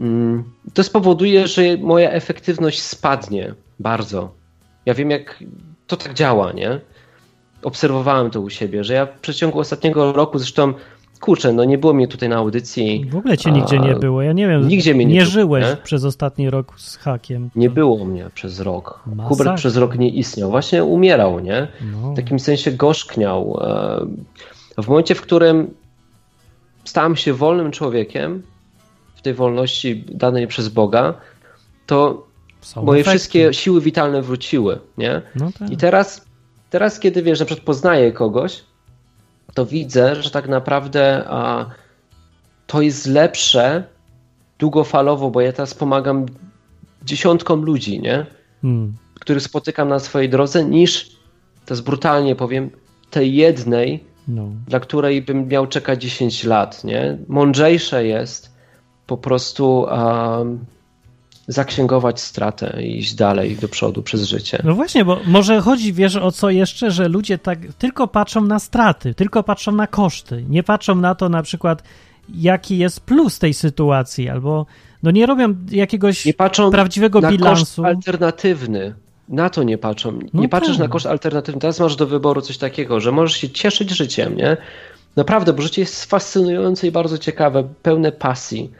[0.00, 0.44] Mm,
[0.74, 4.30] To spowoduje, że moja efektywność spadnie bardzo.
[4.86, 5.44] Ja wiem, jak
[5.86, 6.80] to tak działa, nie?
[7.62, 10.74] Obserwowałem to u siebie, że ja w przeciągu ostatniego roku, zresztą,
[11.20, 14.22] kurczę, no nie było mnie tutaj na audycji, W ogóle cię nigdzie nie było.
[14.22, 14.68] Ja nie wiem.
[14.68, 15.76] nigdzie mnie nie nie żyłeś nie?
[15.76, 17.50] przez ostatni rok z hakiem.
[17.56, 19.00] nie To- było mnie przez rok.
[19.06, 19.28] Masakra.
[19.28, 21.68] Hubert przez rok nie istniał, właśnie umierał, nie?
[21.92, 22.12] No.
[22.12, 23.58] w takim sensie gorzkniał.
[24.78, 25.74] E, W momencie, w którym
[26.84, 28.42] stałem się wolnym człowiekiem,
[29.26, 31.14] tej wolności danej przez Boga,
[31.86, 32.26] to
[32.60, 33.18] Są moje efekty.
[33.18, 35.22] wszystkie siły witalne wróciły, nie?
[35.34, 35.70] No tak.
[35.70, 36.24] I teraz,
[36.70, 38.64] teraz kiedy wiesz, na przykład poznaję kogoś,
[39.54, 41.66] to widzę, że tak naprawdę a,
[42.66, 43.84] to jest lepsze
[44.58, 46.26] długofalowo, bo ja teraz pomagam
[47.04, 48.26] dziesiątkom ludzi, nie?
[48.62, 48.94] Hmm.
[49.20, 51.10] których spotykam na swojej drodze, niż,
[51.66, 52.70] to jest brutalnie powiem,
[53.10, 54.48] tej jednej, No.
[54.68, 56.84] dla której bym miał czekać 10 lat.
[56.84, 57.18] Nie?
[57.28, 58.55] Mądrzejsze jest
[59.06, 60.58] po prostu um,
[61.48, 64.58] zaksięgować stratę i iść dalej do przodu przez życie.
[64.64, 68.58] No właśnie, bo może chodzi, wiesz, o co jeszcze, że ludzie tak tylko patrzą na
[68.58, 71.82] straty, tylko patrzą na koszty, nie patrzą na to na przykład,
[72.34, 74.66] jaki jest plus tej sytuacji, albo
[75.02, 77.82] no nie robią jakiegoś nie patrzą prawdziwego na bilansu.
[77.82, 78.94] Koszt alternatywny.
[79.28, 80.12] Na to nie patrzą.
[80.12, 80.86] Nie No patrzysz tak.
[80.86, 81.60] na koszt alternatywny.
[81.60, 84.56] Teraz masz do wyboru coś takiego, że możesz się cieszyć życiem, nie?
[85.16, 88.70] Naprawdę, bo życie jest fascynujące i bardzo ciekawe, pełne pasji.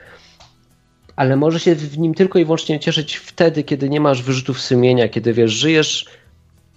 [1.16, 5.08] Ale możesz się w nim tylko i wyłącznie cieszyć wtedy, kiedy nie masz wyrzutów sumienia,
[5.08, 6.06] kiedy wiesz, żyjesz,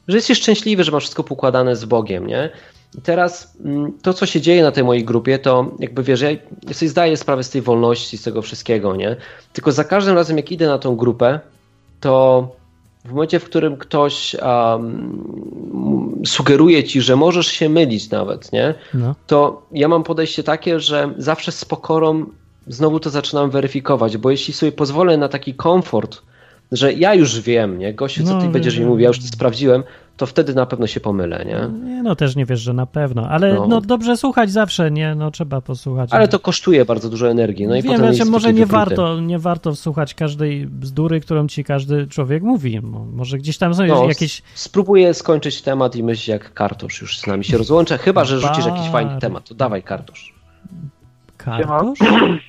[0.07, 2.49] że jesteś szczęśliwy, że masz wszystko pokładane z Bogiem, nie?
[2.97, 6.73] I teraz mm, to, co się dzieje na tej mojej grupie, to jakby wiesz, ja
[6.73, 9.15] sobie zdaję sprawę z tej wolności, z tego wszystkiego, nie?
[9.53, 11.39] Tylko za każdym razem, jak idę na tą grupę,
[11.99, 12.47] to
[13.05, 18.73] w momencie, w którym ktoś um, sugeruje ci, że możesz się mylić nawet, nie?
[18.93, 19.15] No.
[19.27, 22.25] To ja mam podejście takie, że zawsze z pokorą
[22.67, 26.21] znowu to zaczynam weryfikować, bo jeśli sobie pozwolę na taki komfort,
[26.71, 27.93] że ja już wiem, nie?
[27.93, 28.89] Gościu, co No, ty będziesz mi wiem.
[28.89, 29.83] mówił, ja już to sprawdziłem,
[30.17, 31.89] to wtedy na pewno się pomylę, nie?
[31.89, 33.81] Nie, no też nie wiesz, że na pewno, ale no, No.
[33.81, 36.09] dobrze słuchać zawsze, nie, no trzeba posłuchać.
[36.13, 37.67] Ale to kosztuje bardzo dużo energii.
[37.67, 41.47] No i Wiem, potem znaczy, jest może nie warto, nie warto słuchać każdej bzdury, którą
[41.47, 42.81] ci każdy człowiek mówi.
[42.81, 44.41] Mo- Może gdzieś tam są No, jakieś...
[44.55, 48.65] Spróbuję skończyć temat i myśl jak kartusz już z nami się rozłącza, chyba że rzucisz
[48.65, 50.33] jakiś fajny temat, to dawaj kartusz.
[51.37, 51.99] Kartusz?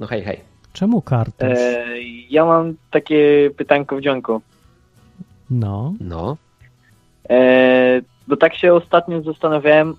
[0.00, 0.40] No hej, hej.
[0.72, 1.58] Czemu kartusz?
[1.58, 1.86] E,
[2.30, 4.40] ja mam takie pytanko w dzionku.
[5.50, 6.36] No, No.
[7.30, 9.94] E, bo tak się ostatnio zastanawiałem,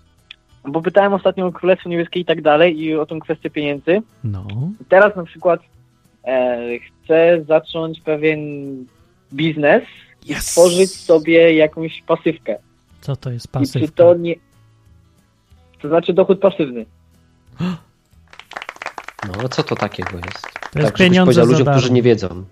[0.67, 4.01] bo pytałem ostatnio o Królestwo Niebieskie i tak dalej i o tą kwestię pieniędzy.
[4.23, 4.47] no.
[4.89, 5.59] Teraz na przykład
[6.23, 8.39] e, chcę zacząć pewien
[9.33, 9.83] biznes
[10.25, 10.47] i Yes!
[10.47, 12.57] stworzyć sobie jakąś pasywkę.
[13.01, 14.03] Co to jest I czy pasywka?
[14.03, 14.35] to nie...
[15.81, 16.85] To znaczy dochód pasywny.
[19.27, 20.41] No, co to takiego jest?
[20.71, 21.79] To jest tak, pieniądze powiedział za ludziom, darmo.
[21.79, 22.43] którzy nie wiedzą.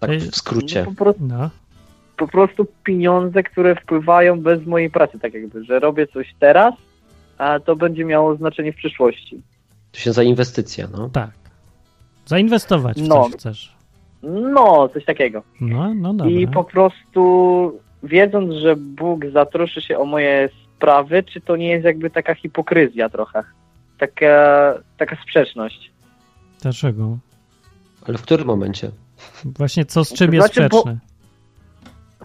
[0.00, 0.84] Tak w skrócie.
[0.84, 1.50] No, po, prostu, No,
[2.16, 6.74] po prostu pieniądze, które wpływają bez mojej pracy, tak jakby, że robię coś teraz,
[7.38, 9.42] a to będzie miało znaczenie w przyszłości.
[9.92, 11.08] To się za inwestycja, no.
[11.12, 11.30] tak.
[12.26, 13.24] Zainwestować w No.
[13.24, 13.74] coś chcesz.
[14.22, 15.42] No, coś takiego.
[15.60, 16.32] No, no dobra.
[16.32, 21.84] I po prostu wiedząc, że Bóg zatroszy się o moje sprawy, czy to nie jest
[21.84, 23.42] jakby taka hipokryzja trochę?
[23.98, 25.90] Taka, taka sprzeczność.
[26.64, 27.18] Dlaczego?
[28.06, 28.90] Ale w którym momencie?
[29.44, 30.98] Właśnie co z czym jest Znaczy, bo- sprzeczne?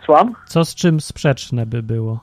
[0.06, 0.36] Słucham?
[0.48, 2.20] Co z czym sprzeczne by było?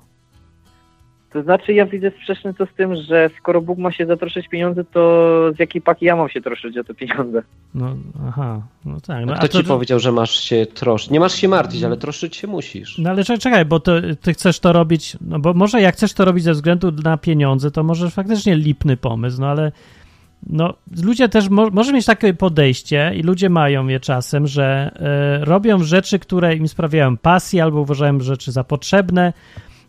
[1.32, 4.84] To znaczy ja widzę sprzeczne to z tym, że skoro Bóg ma się zatroszczyć pieniądze,
[4.84, 7.42] to z jakiej paki ja mam się troszczyć o te pieniądze?
[7.74, 7.96] No,
[8.28, 9.26] aha, no tak.
[9.26, 11.10] No, a kto to, ci powiedział, że masz się troszczyć?
[11.10, 12.98] Nie masz się martwić, ale troszczyć się musisz.
[12.98, 16.12] No ale czekaj, czekaj, bo to, ty chcesz to robić, no bo może jak chcesz
[16.12, 19.72] to robić ze względu na pieniądze, to może faktycznie lipny pomysł, no ale
[20.46, 20.74] no
[21.04, 24.90] ludzie też, mo, może mieć takie podejście i ludzie mają je czasem, że
[25.40, 29.32] e, robią rzeczy, które im sprawiają pasję albo uważają rzeczy za potrzebne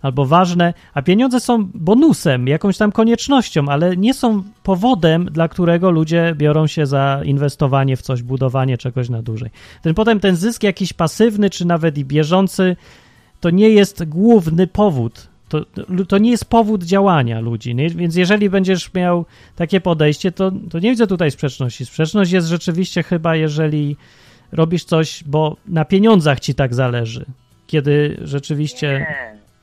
[0.01, 5.91] albo ważne, a pieniądze są bonusem, jakąś tam koniecznością, ale nie są powodem, dla którego
[5.91, 9.49] ludzie biorą się za inwestowanie w coś, budowanie czegoś na dłużej.
[9.81, 12.75] Ten potem ten zysk jakiś pasywny, czy nawet i bieżący,
[13.39, 15.26] to nie jest główny powód.
[15.49, 15.65] To,
[16.07, 17.75] to nie jest powód działania ludzi.
[17.75, 17.89] Nie?
[17.89, 19.25] Więc jeżeli będziesz miał
[19.55, 21.85] takie podejście, to, to nie widzę tutaj sprzeczności.
[21.85, 23.97] Sprzeczność jest rzeczywiście chyba, jeżeli
[24.51, 27.25] robisz coś, bo na pieniądzach ci tak zależy.
[27.67, 29.07] Kiedy rzeczywiście,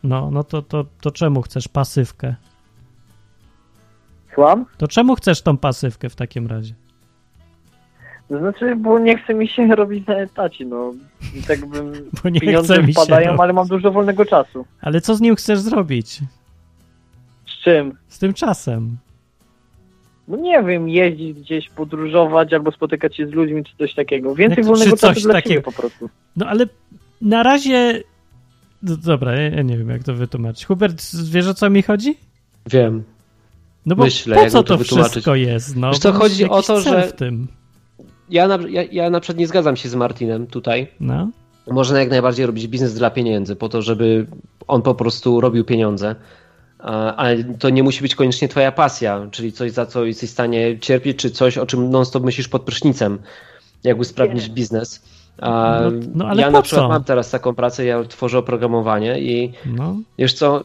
[0.02, 2.34] no, no to, to, to czemu chcesz pasywkę?
[4.34, 4.66] Słucham?
[4.76, 6.74] To czemu chcesz tą pasywkę w takim razie?
[8.28, 10.92] To znaczy, bo nie chce mi się robić na etacie, no.
[11.38, 13.00] I tak bym Bo nie pieniądze chce mi się.
[13.00, 13.40] wpadają, robić.
[13.40, 14.66] ale mam dużo wolnego czasu.
[14.80, 16.20] Ale co z nim chcesz zrobić?
[17.46, 17.92] Z czym?
[18.08, 18.96] Z tym czasem?
[20.28, 24.34] No nie wiem, jeździć gdzieś, podróżować albo spotykać się z ludźmi czy coś takiego.
[24.34, 25.52] Więcej Jak- wolnego czasu dla takiego.
[25.54, 26.10] siebie po prostu.
[26.36, 26.66] No ale
[27.20, 28.02] na razie.
[28.82, 30.64] No, dobra, ja, ja nie wiem, jak to wytłumaczyć.
[30.66, 32.14] Hubert, wiesz o co mi chodzi?
[32.70, 33.04] Wiem.
[33.86, 35.76] No bo Myślę, po co to to wszystko jest?
[35.76, 37.48] No, Wiesz co, bo chodzi o to, że- w tym.
[38.30, 40.88] Ja na, ja, ja na przykład nie zgadzam się z Martinem tutaj.
[41.00, 41.28] No,
[41.66, 44.26] Można jak najbardziej robić biznes dla pieniędzy, po to, żeby
[44.68, 46.14] on po prostu robił pieniądze.
[46.78, 50.32] A- Ale to nie musi być koniecznie twoja pasja, czyli coś, za co jesteś w
[50.32, 53.18] stanie cierpieć, czy coś, o czym non-stop myślisz pod prysznicem,
[53.84, 55.02] jak usprawnić biznes.
[55.40, 56.88] A No- no ale ja na przykład co?
[56.88, 59.96] mam teraz taką pracę, ja tworzę oprogramowanie i no.
[60.18, 60.64] wiesz co,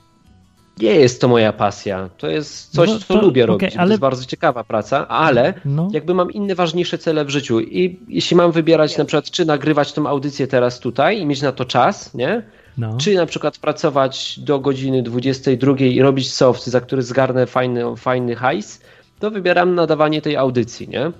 [0.81, 2.09] nie jest to moja pasja.
[2.17, 3.73] To jest coś, No co to- lubię okej, robić.
[3.73, 5.87] To ale- jest bardzo ciekawa praca, ale no.
[5.91, 9.93] jakby mam inne ważniejsze cele w życiu i jeśli mam wybierać na przykład, czy nagrywać
[9.93, 12.43] tą audycję teraz tutaj i mieć na to czas, nie?
[12.77, 12.97] no.
[12.97, 18.35] Czy na przykład pracować do godziny 22 i robić soft, za który zgarnę fajny, fajny
[18.35, 18.81] hajs,
[19.19, 21.11] to wybieram nadawanie tej audycji, nie?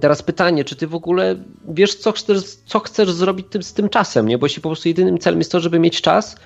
[0.00, 1.36] Teraz pytanie, czy ty w ogóle
[1.68, 4.38] wiesz, co chcesz, co chcesz zrobić tym, z tym czasem, nie?
[4.38, 6.36] Bo jeśli po prostu jedynym celem jest to, żeby mieć czas,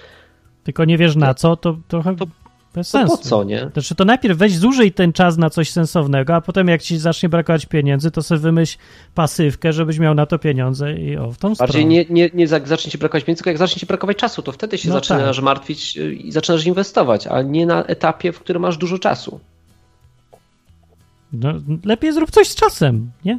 [0.64, 2.26] Tylko nie wiesz na co, to trochę To-
[2.74, 3.16] bez to sensu.
[3.16, 3.70] po co, nie?
[3.72, 7.28] Znaczy to najpierw weź zużyj ten czas na coś sensownego, a potem jak ci zacznie
[7.28, 8.78] brakować pieniędzy, to sobie wymyśl
[9.14, 11.84] pasywkę, żebyś miał na to pieniądze i o, w tą Bardziej stronę.
[11.84, 14.52] nie, nie, nie jak zacznie ci brakować pieniędzy, tylko jak zacznie ci brakować czasu, to
[14.52, 15.44] wtedy się No zaczynasz tak.
[15.44, 19.40] martwić y, i zaczynasz inwestować, a nie na etapie, w którym masz dużo czasu.
[21.32, 21.52] No,
[21.84, 23.38] lepiej zrób coś z czasem, nie?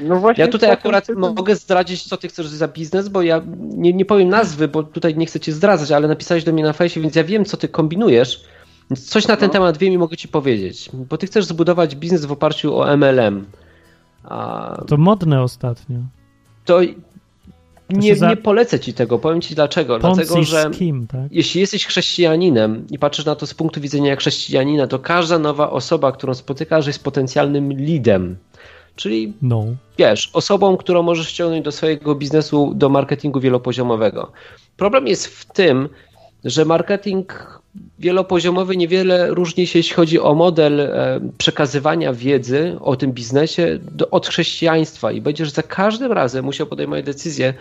[0.00, 0.44] No właśnie.
[0.44, 4.28] Ja tutaj akurat mogę zdradzić, co ty chcesz za biznes, bo ja nie, nie powiem
[4.28, 7.24] nazwy, bo tutaj nie chcę cię zdradzać, ale napisałeś do mnie na fejsie, więc ja
[7.24, 8.44] wiem, co ty kombinujesz.
[8.90, 9.52] Więc coś na ten No.
[9.52, 10.90] temat wiem i mogę ci powiedzieć.
[10.94, 13.44] Bo ty chcesz zbudować biznes w oparciu o MLM.
[14.24, 15.98] A To modne ostatnio.
[16.64, 16.80] to
[17.90, 19.18] nie, nie polecę ci tego.
[19.18, 19.98] Powiem ci dlaczego.
[19.98, 21.20] Dlatego, Ponzi że scheme, tak?
[21.30, 26.12] jeśli jesteś chrześcijaninem i patrzysz na to z punktu widzenia chrześcijanina, to każda nowa osoba,
[26.12, 28.36] którą spotykasz, jest potencjalnym leadem.
[28.98, 29.64] Czyli No.
[29.98, 34.32] wiesz, osobą, którą możesz ściągnąć do swojego biznesu, do marketingu wielopoziomowego.
[34.76, 35.88] Problem jest w tym,
[36.44, 37.60] że marketing
[37.98, 44.10] wielopoziomowy niewiele różni się, jeśli chodzi o model e, przekazywania wiedzy o tym biznesie do,
[44.10, 47.54] od chrześcijaństwa i będziesz za każdym razem musiał podejmować decyzję,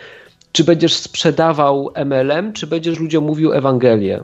[0.52, 4.24] czy będziesz sprzedawał MLM, czy będziesz ludziom mówił Ewangelię.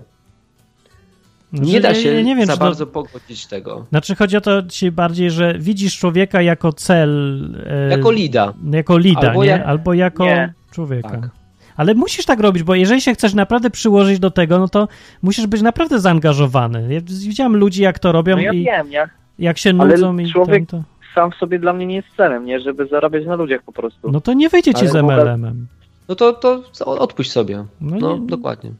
[1.54, 3.86] Znaczy, Nie da się ja nie wiem, za to- bardzo pogodzić tego.
[3.90, 7.42] Znaczy chodzi o to ci bardziej, że widzisz człowieka jako cel.
[7.68, 8.54] E, Jako lida.
[8.72, 9.50] Jako lida, Albo nie?
[9.50, 10.54] jak- Albo jako Nie.
[10.72, 11.10] człowieka.
[11.10, 11.30] Tak.
[11.78, 14.88] Ale musisz tak robić, bo jeżeli się chcesz naprawdę przyłożyć do tego, no to
[15.22, 16.94] musisz być naprawdę zaangażowany.
[16.94, 20.18] Ja widziałem ludzi, jak to robią No ja i wiem, ja jak się Ale nudzą
[20.18, 20.84] i człowiek- ten, to...
[21.16, 22.60] sam w sobie dla mnie nie jest celem, nie?
[22.60, 24.12] Żeby zarabiać na ludziach po prostu.
[24.12, 25.68] No to nie wyjdzie ci Ale z MLM-em.
[26.10, 27.66] No to, to odpuść sobie.
[27.82, 28.72] No, No, nie, dokładnie.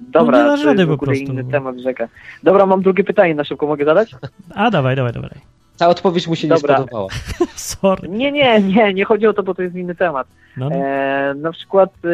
[0.00, 1.24] Dobra, nie dasz to rady po prostu.
[1.24, 2.08] inny temat rzeka.
[2.42, 4.14] Dobra, mam drugie pytanie na szybko, mogę zadać?
[4.54, 5.30] A dawaj, dawaj, dawaj.
[5.78, 6.74] Ta odpowiedź mu się Dobra.
[6.74, 7.08] nie spodobała.
[7.54, 8.08] Sorry.
[8.08, 10.26] Nie, nie, nie, nie chodzi o to, bo to jest inny temat.
[10.56, 10.76] No, no.
[10.76, 12.08] E, na przykład e,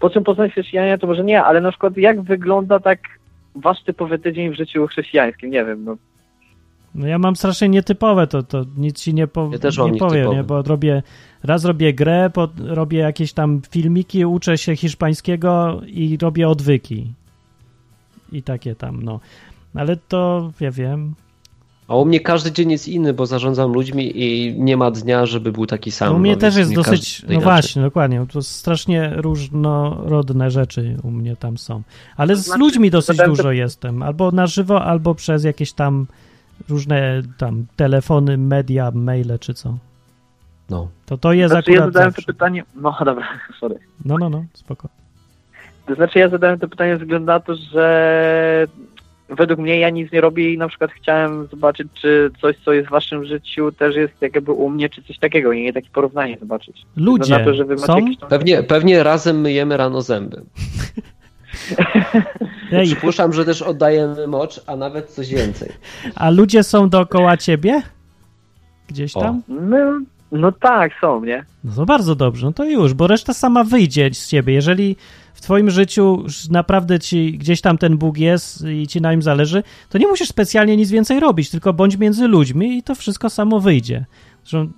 [0.00, 2.98] po czym poznać chrześcijanie, to może nie, ale na przykład jak wygląda tak
[3.54, 5.50] wasz typowy tydzień w życiu chrześcijańskim?
[5.50, 5.96] Nie wiem, no.
[6.94, 10.30] No ja mam strasznie nietypowe, to, to nic ci nie, po, Ja też nie powiem,
[10.30, 10.44] nie?
[10.44, 11.02] bo robię,
[11.42, 17.12] raz robię grę, po, robię jakieś tam filmiki, uczę się hiszpańskiego i robię odwyki.
[18.32, 19.20] I takie tam, no.
[19.74, 21.14] Ale to, ja wiem,
[21.88, 25.52] A u mnie każdy dzień jest inny, bo zarządzam ludźmi i nie ma dnia, żeby
[25.52, 26.16] był taki sam.
[26.16, 31.10] u mnie no, też jest dosyć, każdy no właśnie, dokładnie, to strasznie różnorodne rzeczy u
[31.10, 31.82] mnie tam są.
[32.16, 36.06] Ale z znaczy, ludźmi dosyć zadałem dużo jestem, albo na żywo, albo przez jakieś tam
[36.68, 39.78] różne tam telefony, media, maile czy co.
[40.70, 40.88] No.
[41.06, 42.32] To to jest Znaczy ja akurat zadałem to zawsze.
[42.32, 43.28] pytanie, no dobra,
[43.60, 43.74] sorry.
[44.04, 44.88] No, no, no, spoko.
[45.86, 48.66] To znaczy ja zadałem to pytanie ze względu na to, że
[49.28, 52.88] według mnie ja nic nie robię i na przykład chciałem zobaczyć, czy coś, co jest
[52.88, 56.38] w waszym życiu też jest jakby u mnie, czy coś takiego i nie takie porównanie
[56.38, 56.82] zobaczyć.
[56.96, 57.98] Ludzie na to, że wy macie są?
[57.98, 60.42] jakieś tam- Pewnie, pewnie razem myjemy rano zęby.
[62.72, 65.68] Ej, Przypuszczam, że też oddajemy mocz, a nawet coś więcej.
[66.14, 67.82] a ludzie są dookoła ciebie?
[68.88, 69.20] Gdzieś O.
[69.20, 69.42] tam?
[70.32, 71.44] No, tak, są, nie?
[71.64, 74.54] No to bardzo dobrze, no to już, bo reszta sama wyjdzie z ciebie.
[74.54, 74.96] Jeżeli
[75.34, 79.62] w twoim życiu naprawdę ci gdzieś tam ten Bóg jest i ci na nim zależy,
[79.88, 83.60] to nie musisz specjalnie nic więcej robić, tylko bądź między ludźmi i to wszystko samo
[83.60, 84.04] wyjdzie.
[84.44, 84.72] Zresztą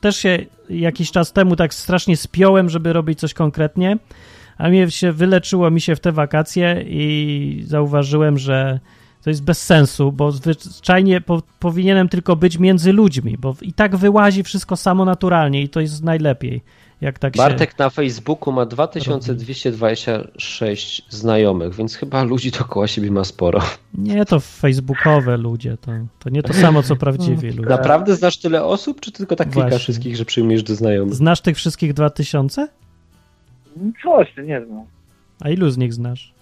[0.00, 0.38] też się
[0.70, 3.98] jakiś czas temu tak strasznie spiąłem, żeby robić coś konkretnie,
[4.58, 8.80] a mnie się wyleczyło mi się w te wakacje i zauważyłem, że
[9.22, 13.96] to jest bez sensu, bo zwyczajnie po, powinienem tylko być między ludźmi, bo i tak
[13.96, 16.62] wyłazi wszystko samo naturalnie i to jest najlepiej.
[17.00, 17.42] Jak tak się...
[17.42, 23.60] Bartek na Facebooku ma 2226 znajomych, więc chyba ludzi dookoła siebie ma sporo.
[23.94, 27.70] Nie, to facebookowe ludzie, to, to nie to samo, co prawdziwi ludzie.
[27.70, 29.78] Naprawdę znasz tyle osób, czy tylko tak klikasz Właśnie.
[29.78, 31.14] wszystkich, że przyjmiesz do znajomych?
[31.14, 32.68] Znasz tych wszystkich 2000?
[34.02, 34.84] Coś, nie znam.
[35.40, 36.37] A ilu z nich znasz?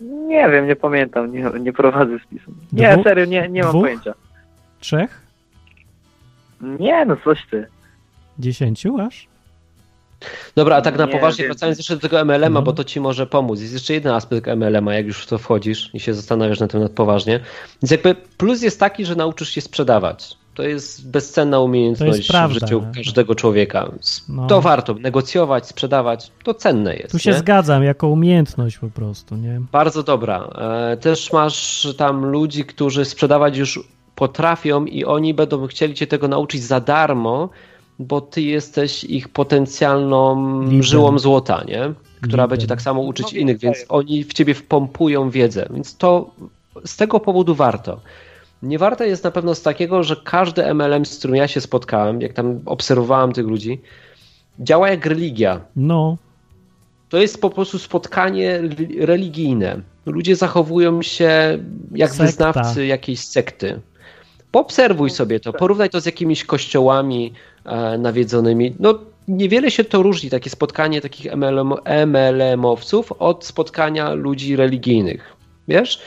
[0.00, 2.52] Nie wiem, nie pamiętam, nie, nie prowadzę spisu.
[2.72, 3.82] Nie, Dwu- serio, nie, nie mam dwóch?
[3.82, 4.14] pojęcia.
[4.80, 5.22] Trzech?
[6.60, 7.66] Nie, no coś ty.
[8.38, 9.26] Dziesięciu aż?
[10.56, 11.52] Dobra, a tak na Nie, poważnie, wiem.
[11.52, 12.62] wracając jeszcze do tego MLM-a, No.
[12.62, 13.60] bo to ci może pomóc.
[13.60, 16.92] Jest jeszcze jeden aspekt MLM-a, jak już w to wchodzisz i się zastanawiasz na temat
[16.92, 17.40] poważnie.
[17.82, 20.37] Więc jakby plus jest taki, że nauczysz się sprzedawać.
[20.58, 23.90] To jest bezcenna umiejętność jest prawda, w życiu każdego człowieka.
[24.28, 24.46] No.
[24.46, 24.94] To warto.
[24.94, 27.12] Negocjować, sprzedawać, to cenne jest.
[27.12, 27.38] Tu się nie?
[27.38, 29.60] zgadzam, jako umiejętność po prostu, nie?
[29.72, 30.50] Bardzo dobra.
[30.92, 33.80] E, Też masz tam ludzi, którzy sprzedawać już
[34.14, 37.48] potrafią i oni będą chcieli cię tego nauczyć za darmo,
[37.98, 40.82] bo ty jesteś ich potencjalną Liderem.
[40.82, 41.78] żyłą złota, nie?
[41.80, 42.48] Która Liderem.
[42.48, 45.68] będzie tak samo uczyć No, innych, więc oni w ciebie wpompują wiedzę.
[45.74, 46.30] Więc to
[46.84, 48.00] z tego powodu warto.
[48.62, 52.32] Niewarte jest na pewno z takiego, że każdy MLM, z którym ja się spotkałem, jak
[52.32, 53.80] tam obserwowałem tych ludzi,
[54.60, 55.60] działa jak religia.
[55.76, 56.16] No,
[57.08, 59.80] To jest po prostu spotkanie rel- religijne.
[60.06, 61.58] Ludzie zachowują się
[61.94, 62.24] jak Sekta.
[62.26, 63.80] wyznawcy jakiejś sekty.
[64.50, 67.32] Poobserwuj sobie to, porównaj to z jakimiś kościołami
[67.64, 68.74] e, nawiedzonymi.
[68.80, 68.98] No,
[69.28, 71.72] niewiele się to różni, takie spotkanie takich MLM,
[72.06, 75.36] MLM-owców od spotkania ludzi religijnych.
[75.68, 76.00] Wiesz?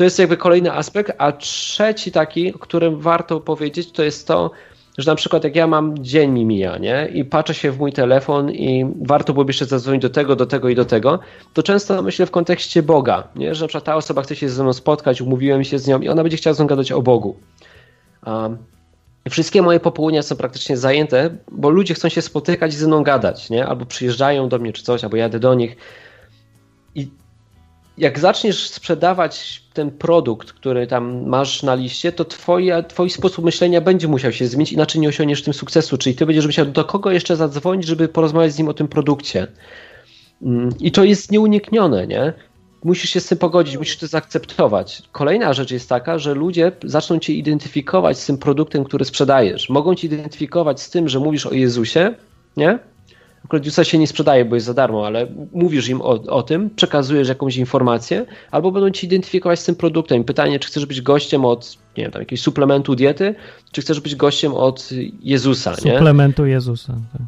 [0.00, 4.50] To jest jakby kolejny aspekt, a trzeci taki, o którym warto powiedzieć, to jest to,
[4.98, 7.08] że na przykład jak ja mam dzień mi mija, nie?
[7.14, 10.68] I patrzę się w mój telefon i warto byłoby jeszcze zadzwonić do tego, do tego
[10.68, 11.18] i do tego,
[11.54, 13.54] to często myślę w kontekście Boga, nie?
[13.54, 16.08] Że na przykład ta osoba chce się ze mną spotkać, umówiłem się z nią i
[16.08, 17.36] ona będzie chciała ze mną gadać o Bogu.
[18.26, 18.58] Um,
[19.30, 23.50] Wszystkie moje popołudnia są praktycznie zajęte, bo ludzie chcą się spotykać i ze mną gadać,
[23.50, 23.66] nie?
[23.66, 25.76] Albo przyjeżdżają do mnie czy coś, albo jadę do nich.
[28.00, 33.80] Jak zaczniesz sprzedawać ten produkt, który tam masz na liście, to twoja, twój sposób myślenia
[33.80, 35.98] będzie musiał się zmienić, inaczej nie osiągniesz tym sukcesu.
[35.98, 39.46] Czyli ty będziesz musiał do kogo jeszcze zadzwonić, żeby porozmawiać z nim o tym produkcie.
[40.42, 42.32] Mm, I to jest nieuniknione, nie?
[42.84, 45.02] Musisz się z tym pogodzić, musisz to zaakceptować.
[45.12, 49.70] Kolejna rzecz jest taka, że ludzie zaczną cię identyfikować z tym produktem, który sprzedajesz.
[49.70, 52.14] Mogą cię identyfikować z tym, że mówisz o Jezusie,
[52.56, 52.78] nie?
[53.50, 56.70] Akurat Jezusa się nie sprzedaje, bo jest za darmo, ale mówisz im o, o tym,
[56.76, 60.24] przekazujesz jakąś informację, albo będą ci identyfikować z tym produktem.
[60.24, 63.34] Pytanie, czy chcesz być gościem od, nie wiem, tam jakiegoś suplementu diety,
[63.72, 64.88] czy chcesz być gościem od
[65.22, 65.92] Jezusa, nie?
[65.92, 66.92] suplementu Jezusa.
[67.12, 67.22] Tak.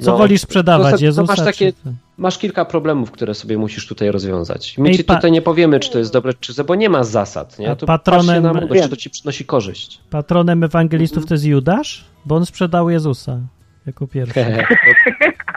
[0.00, 1.72] Co No, wolisz sprzedawać, to- to Jezusa masz takie-.
[2.18, 4.78] Masz kilka problemów, które sobie musisz tutaj rozwiązać.
[4.78, 7.58] My Ej, ci tutaj nie powiemy, czy to jest dobre, czy bo nie ma zasad,
[7.58, 7.76] nie?
[7.76, 10.00] To patronem- na mądrość, czy to ci przynosi korzyść.
[10.10, 11.28] Patronem ewangelistów Mhm.
[11.28, 12.04] to jest Judasz?
[12.26, 13.40] Bo on sprzedał Jezusa
[13.86, 14.40] jako pierwszy.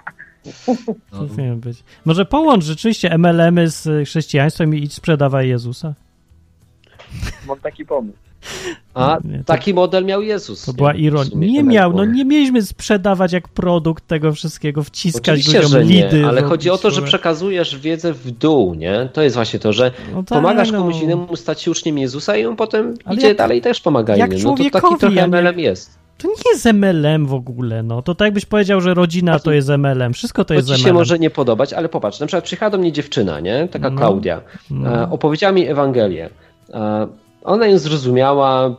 [0.68, 1.20] No.
[1.28, 1.84] Powinien być.
[2.06, 5.94] Może połącz rzeczywiście MLM-y z chrześcijaństwem i idź sprzedawaj Jezusa.
[7.48, 8.18] Mam taki pomysł.
[8.94, 10.66] A Nie, to- taki model miał Jezus.
[10.66, 10.76] To nie?
[10.78, 11.30] była ironia.
[11.36, 16.04] Nie to miał, no nie mieliśmy sprzedawać jak produkt tego wszystkiego, wciskać Oczywiście, ludziom nie,
[16.06, 16.26] lidy.
[16.26, 19.10] ale robić chodzi o to, że przekazujesz wiedzę w dół, nie?
[19.14, 20.78] To jest właśnie to, że No tak, pomagasz no.
[20.80, 23.82] komuś innemu stać się uczniem Jezusa i on potem Ale idzie jak- dalej i też
[23.82, 24.44] pomaga jak innym.
[24.44, 26.00] No to taki trochę MLM jest.
[26.22, 28.02] To nie jest MLM w ogóle, no.
[28.02, 30.14] To tak jakbyś powiedział, że rodzina to jest MLM.
[30.14, 30.84] Wszystko to To jest ci MLM.
[30.86, 33.68] się może nie podobać, ale popatrz, na przykład przyjechała do mnie dziewczyna, nie?
[33.72, 33.98] Taka No.
[33.98, 34.42] Klaudia.
[34.72, 34.94] No.
[35.04, 36.30] E, opowiedziała mi Ewangelię.
[36.74, 37.08] E,
[37.44, 38.76] ona ją zrozumiała,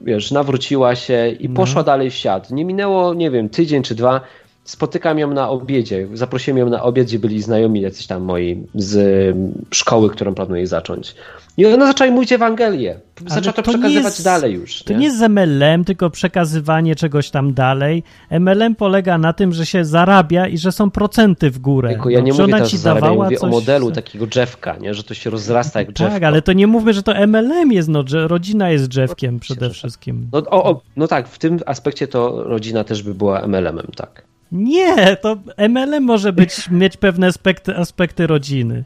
[0.00, 1.54] wiesz, nawróciła się i No.
[1.56, 2.50] poszła dalej w świat.
[2.50, 4.20] Nie minęło, nie wiem, tydzień czy dwa.
[4.64, 6.08] Spotykam ją na obiedzie.
[6.14, 9.36] Zaprosiłem ją na obiad, gdzie byli znajomi jacyś tam moi z
[9.70, 11.14] szkoły, którą planuję zacząć.
[11.56, 13.00] I ona zaczęła mówić Ewangelię.
[13.26, 14.82] Zaczęła to, to przekazywać jest- dalej już.
[14.82, 18.02] To nie jest MLM, tylko przekazywanie czegoś tam dalej.
[18.30, 21.88] MLM polega na tym, że się zarabia i że są procenty w górę.
[21.90, 23.90] Tylko ja No, nie czy mówię ona ci o zarabianiu, dawała mówię o coś- modelu
[23.92, 24.94] takiego drzewka, nie?
[24.94, 26.14] że to się rozrasta jak drzewko.
[26.14, 29.60] Tak, ale to nie mówmy, że to MLM jest, no, że rodzina jest drzewkiem przede
[29.66, 29.76] że tak.
[29.78, 30.28] wszystkim.
[30.32, 34.24] No, o, o, no tak, w tym aspekcie to rodzina też by była MLM-em, tak.
[34.54, 35.36] Nie, to
[35.68, 38.84] MLM może być, mieć pewne aspekty, aspekty rodziny.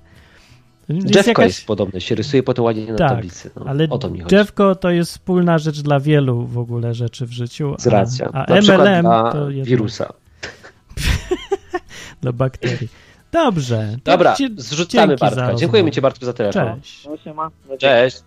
[0.89, 3.51] Jest jakaś- jest podobne, się rysuje po to ładnie na Tak, tablicy.
[3.57, 4.29] No, ale o to mi chodzi.
[4.29, 7.75] drzewko to jest wspólna rzecz dla wielu w ogóle rzeczy w życiu.
[7.79, 8.31] Z racja.
[8.33, 10.13] A, MLM to jednak wirusa.
[12.23, 12.89] dla bakterii.
[13.33, 13.97] Dobrze.
[14.05, 15.55] Dobra, zrzucamy Bartka.
[15.55, 16.81] Dziękujemy Ci Bartku za telefon.
[16.81, 17.09] Cześć.
[17.37, 17.51] No.
[17.79, 18.23] Cześć.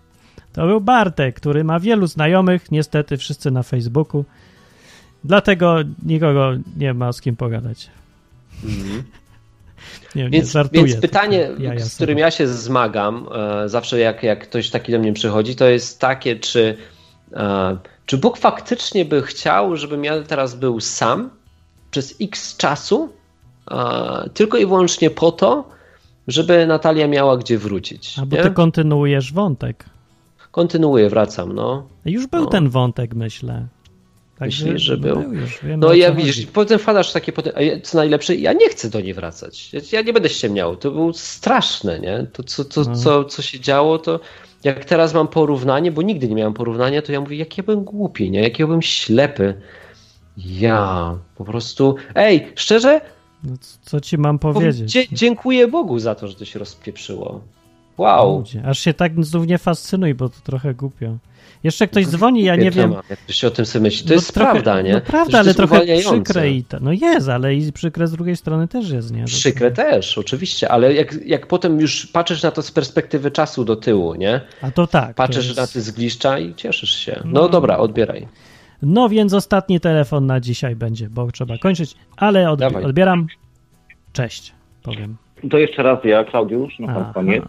[0.53, 4.25] To był Bartek, który ma wielu znajomych, niestety wszyscy na Facebooku.
[5.23, 7.89] Dlatego nikogo nie ma z kim pogadać.
[8.63, 9.03] Mhm.
[10.15, 10.85] Nie, nie, Więc, żartuję.
[10.85, 15.13] więc pytanie, z którym ja się zmagam, e, zawsze jak, jak ktoś taki do mnie
[15.13, 16.77] przychodzi, to jest takie, czy,
[17.33, 21.29] e, czy Bóg faktycznie by chciał, żebym ja teraz był sam
[21.91, 23.09] przez x czasu,
[23.71, 25.69] e, tylko i wyłącznie po to,
[26.27, 28.15] żeby Natalia miała gdzie wrócić.
[28.21, 28.43] A bo nie?
[28.43, 29.85] ty kontynuujesz wątek.
[30.51, 31.87] Kontynuuję, wracam, no.
[32.05, 32.49] Już był No.
[32.49, 33.67] ten wątek, myślę.
[34.41, 35.33] Także Myślisz, że był?
[35.33, 36.47] już, wiemy, No ja widzisz, chodzi.
[36.47, 39.71] potem wpadasz takie, potem- co najlepsze, ja nie chcę do niej wracać.
[39.91, 40.75] Ja, nie będę ściemniał.
[40.75, 42.27] To było straszne, nie?
[42.33, 42.95] To, co, co, No.
[42.95, 44.19] co, co się działo, to
[44.63, 47.83] jak teraz mam porównanie, bo nigdy nie miałem porównania, to ja mówię, jak ja byłem
[47.83, 48.41] głupi, nie?
[48.41, 49.53] Jak ja byłem ślepy.
[50.37, 51.95] Ja po prostu.
[52.15, 53.01] Ej, szczerze,
[53.43, 54.91] No, co ci mam powiedzieć?
[54.91, 57.41] dzie- dziękuję Bogu za to, że to się rozpieprzyło.
[57.97, 58.37] Wow.
[58.39, 61.17] Ludzie, Aż się tak znów nie fascynuj, bo to trochę głupio.
[61.63, 62.93] Jeszcze ktoś dzwoni, ja nie wiem.
[63.09, 64.03] Jak ktoś o tym sobie myśli.
[64.03, 64.93] To No jest trochę- prawda, nie?
[64.93, 68.35] No prawda, to ale trochę przykre i ta, No jest, ale i przykre z drugiej
[68.35, 69.25] strony też jest, nie?
[69.25, 73.75] Przykre też, oczywiście, ale jak, jak potem już patrzysz na to z perspektywy czasu do
[73.75, 74.41] tyłu, nie?
[74.61, 75.07] A to tak.
[75.07, 77.21] to Patrzysz jest- na te zgliszcza i cieszysz się.
[77.25, 77.31] No.
[77.41, 78.27] No dobra, odbieraj.
[78.81, 83.27] No więc ostatni telefon na dzisiaj będzie, bo trzeba kończyć, ale odbi- odbieram.
[84.13, 84.53] Cześć,
[84.83, 85.17] powiem.
[85.49, 87.43] To jeszcze raz ja, Klaudiusz, na sam koniec.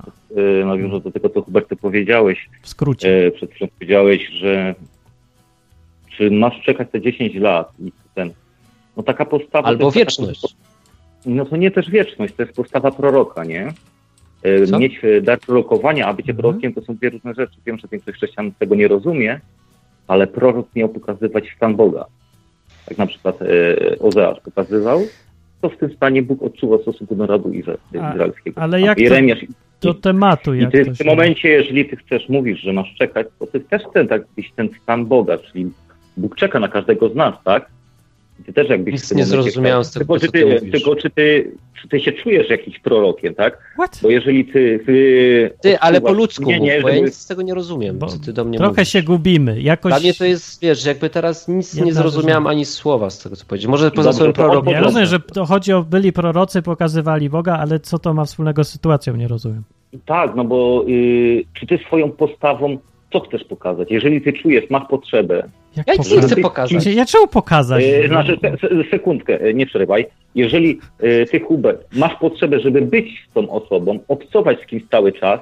[0.62, 2.48] E, nawiążę do tego, co Hubert, ty powiedziałeś.
[2.62, 3.26] W skrócie.
[3.26, 4.74] E, przed chwilą powiedziałeś, że
[6.16, 8.30] czy masz czekać te 10 lat i ten.
[8.96, 9.62] No taka postawa.
[9.62, 10.56] to Albo jest taka- wieczność.
[11.26, 13.72] No to nie też wieczność, to jest postawa proroka, nie?
[14.42, 14.78] E, Co?
[14.78, 16.42] Mieć dar prorokowania, a bycie Mhm.
[16.42, 17.54] prorokiem to są dwie różne rzeczy.
[17.66, 19.40] Wiem, że większość chrześcijan tego nie rozumie,
[20.08, 22.04] ale prorok miał pokazywać stan Boga.
[22.90, 23.46] Jak na przykład e,
[23.98, 25.00] Ozeasz pokazywał,
[25.62, 28.04] to w tym stanie Bóg odczuwa w stosunku do narodu izraelskiego.
[28.56, 29.44] ale jak to- Jeremiasz
[29.80, 33.26] Do tematu, i ty to w tym momencie, jeżeli ty chcesz mówić, że masz czekać,
[33.38, 34.24] to ty też ten taki
[34.56, 35.70] ten stan Boga, czyli
[36.16, 37.70] Bóg czeka na każdego z nas, tak?
[38.46, 40.70] Ty też jakbyś Nic nie zrozumiałem chciał- z tego, tylko, co czy ty.
[40.70, 41.50] Tylko czy ty,
[41.82, 43.58] czy ty się czujesz jakimś prorokiem, tak?
[43.74, 43.98] What?
[44.02, 44.80] Bo jeżeli ty...
[44.86, 47.54] Ty, Ty, ale po ludzku nie, mów, nie, bo ja żeby- nic z tego nie
[47.54, 48.88] rozumiem, Bo co ty do mnie Trochę mówisz.
[48.88, 49.60] się gubimy.
[49.60, 49.92] Jakoś...
[49.92, 53.36] Dla mnie to jest, wiesz, jakby teraz nic nie rzecz, zrozumiałem ani słowa z tego,
[53.36, 53.66] co powiedzieć.
[53.68, 54.66] Może poza Dobrze, słowem to od prorok.
[54.66, 58.64] Ja rozumiem, że to chodzi o byli prorocy, pokazywali Boga, ale co to ma wspólnego
[58.64, 59.62] z sytuacją, nie rozumiem.
[60.06, 62.78] Tak, no bo y, czy ty swoją postawą
[63.12, 63.90] co chcesz pokazać?
[63.90, 66.24] Jeżeli ty czujesz, masz potrzebę, Jak Ja nie pokazać?
[66.32, 66.86] chcę pokazać.
[66.86, 67.84] Ja czemu pokazać?
[67.84, 70.06] E, Znaczy, se, se, sekundkę, e, nie przerywaj.
[70.34, 75.12] Jeżeli e, ty, Hubert, masz potrzebę, żeby być z tą osobą, obcować z kimś cały
[75.12, 75.40] czas,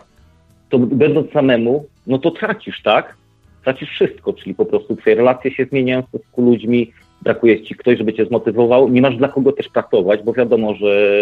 [0.68, 3.16] to będąc samemu, no to tracisz, tak?
[3.64, 6.92] Tracisz wszystko, czyli po prostu twoje relacje się zmieniają w stosunku ludźmi,
[7.22, 11.16] brakuje ci ktoś, żeby cię zmotywował, nie masz dla kogo też pracować, bo wiadomo, że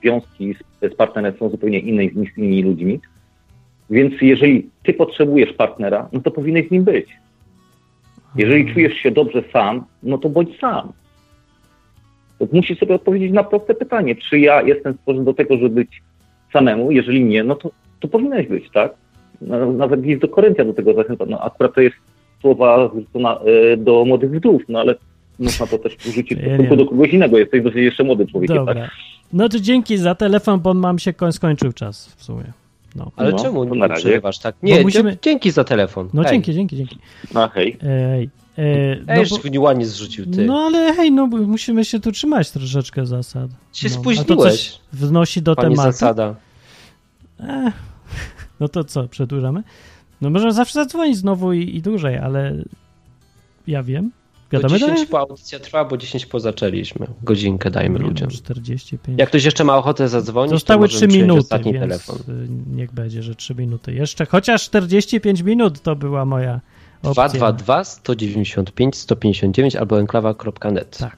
[0.00, 3.00] związki z, z partnerem są zupełnie inne niż z innymi ludźmi.
[3.90, 7.06] Więc jeżeli ty potrzebujesz partnera, no to powinieneś z nim być.
[8.36, 10.92] Jeżeli czujesz się dobrze sam, no to bądź sam.
[12.38, 16.02] To musisz sobie odpowiedzieć na proste pytanie, czy ja jestem stworzony do tego, żeby być
[16.52, 16.90] samemu?
[16.90, 17.70] Jeżeli nie, no to,
[18.00, 18.94] to powinieneś być, tak?
[19.76, 21.24] Nawet list do Koryntia do tego zachęca.
[21.28, 21.96] No akurat to jest
[22.40, 23.38] słowa zwrócona,
[23.72, 24.94] e, do młodych wdów, no ale
[25.38, 27.38] można to też użyć w stosunku do kogoś innego.
[27.38, 28.66] Jesteś dosyć jeszcze młodym człowiekiem, tak?
[28.66, 28.90] Dobra.
[29.32, 32.61] No to dzięki za telefon, bo mam się koń skończył czas w sumie.
[32.94, 34.56] No, Ale No, czemu nie przerywasz tak?
[34.62, 36.08] Nie, musimy- dzięki za telefon.
[36.14, 36.32] no Hej.
[36.32, 36.98] dzięki, dzięki, dzięki.
[37.34, 37.78] No hej.
[37.82, 40.46] Ej, e, no, Ej, bo, ładnie zrzucił ty.
[40.46, 43.50] no ale hej, no musimy się tu trzymać troszeczkę zasad.
[43.72, 43.94] Się no.
[43.94, 45.92] spóźniłeś, A to coś wnosi do Pani tematu.
[45.92, 46.34] zasada.
[47.40, 47.72] Eh,
[48.60, 49.62] no to co, przedłużamy?
[50.20, 52.54] No możemy zawsze zadzwonić znowu i, i dłużej, ale
[53.66, 54.10] ja wiem.
[54.52, 57.06] Do Wiadomo, 10 po audycja trwa, bo 10 po zaczęliśmy.
[57.22, 58.28] Godzinkę dajmy ludziom.
[58.30, 59.18] 45.
[59.18, 62.16] Jak ktoś jeszcze ma ochotę zadzwonić, Zostały to 3 możemy przyjąć minuty, ostatni więc telefon.
[62.16, 64.26] y, niech będzie, że 3 minuty jeszcze.
[64.26, 66.60] Chociaż 45 minut to była moja
[67.02, 67.28] opcja.
[67.28, 70.98] 222 195 159 albo enklawa.net.
[70.98, 71.16] Tak.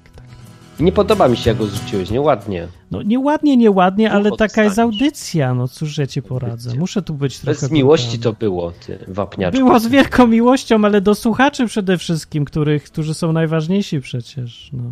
[0.81, 2.68] Nie podoba mi się, jak go zrzuciłeś, nieładnie.
[2.91, 5.55] No nieładnie, nieładnie, ale taka jest audycja.
[5.55, 6.75] No cóż ja ci poradzę.
[6.75, 7.61] Muszę tu być trochę...
[7.61, 8.39] Bez miłości to brutalny.
[8.39, 9.59] było, ty wapniaczku.
[9.59, 14.70] Było z wielką miłością, ale do słuchaczy przede wszystkim, których, którzy są najważniejsi przecież.
[14.72, 14.83] No.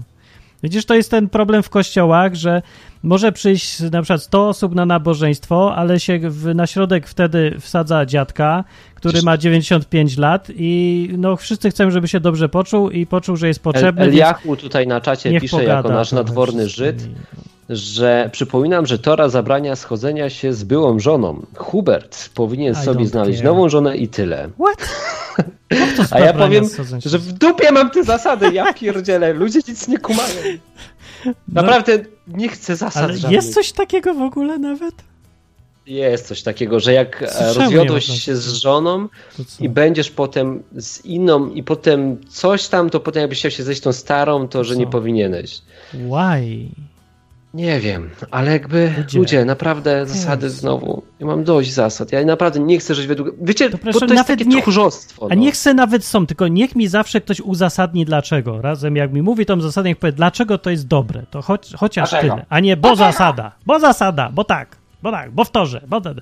[0.63, 2.63] Widzisz, to jest ten problem w kościołach, że
[3.03, 8.07] może przyjść na przykład 100 osób na nabożeństwo, ale się w, na środek wtedy wsadza
[8.07, 13.37] dziadka, który ma 95 lat i no wszyscy chcą, żeby się dobrze poczuł i poczuł,
[13.37, 17.09] że jest El, potrzebny, Eliachu tutaj na czacie pisze pogada jako nasz nadworny Żyd,
[17.69, 21.47] że przypominam, że Tora zabrania schodzenia się z byłą żoną.
[21.57, 23.47] Hubert powinien I sobie znaleźć care.
[23.47, 24.49] nową żonę i tyle.
[24.61, 24.89] What?
[26.11, 26.65] A ja powiem,
[27.07, 30.41] że w dupie mam te zasady, ja pierdzielę, ludzie nic nie kumają.
[31.49, 31.99] Naprawdę
[32.29, 33.09] nie chcę zasad No.
[33.09, 33.33] Ale żadnych.
[33.33, 34.95] jest coś takiego w ogóle nawet?
[35.87, 39.09] Jest coś takiego, że jak e, rozwiodłeś się z żoną
[39.61, 43.81] i będziesz potem z inną i potem coś tam, to potem jakbyś chciał się zejść
[43.81, 44.81] tą starą, to że Co?
[44.81, 45.63] nie powinieneś.
[45.93, 46.69] Why?
[47.55, 49.19] Nie wiem, ale jakby Ludzie.
[49.19, 51.03] ludzie, naprawdę zasady znowu.
[51.21, 52.13] Ja mam dość zasad.
[52.13, 53.29] Ja naprawdę nie chcę żyć według.
[53.43, 55.27] Wiecie, To bo proszę, to jest nawet takie niech- tchórzostwo.
[55.31, 55.41] A no.
[55.41, 58.63] niech se nawet są, tylko niech mi zawsze ktoś uzasadni dlaczego.
[58.63, 61.23] Razem jak mi mówi tą zasadę, niech powie, dlaczego to jest dobre.
[61.31, 62.35] To choć, chociaż Dlaczego?
[62.35, 62.47] tyle.
[62.49, 66.15] A nie, bo zasada, bo zasada, bo tak, bo tak, bo w torze, bo te...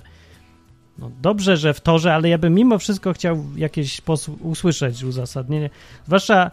[0.99, 4.01] No dobrze, że w torze, ale ja bym mimo wszystko chciał jakieś
[4.41, 5.69] usłyszeć uzasadnienie.
[6.05, 6.51] Zwłaszcza,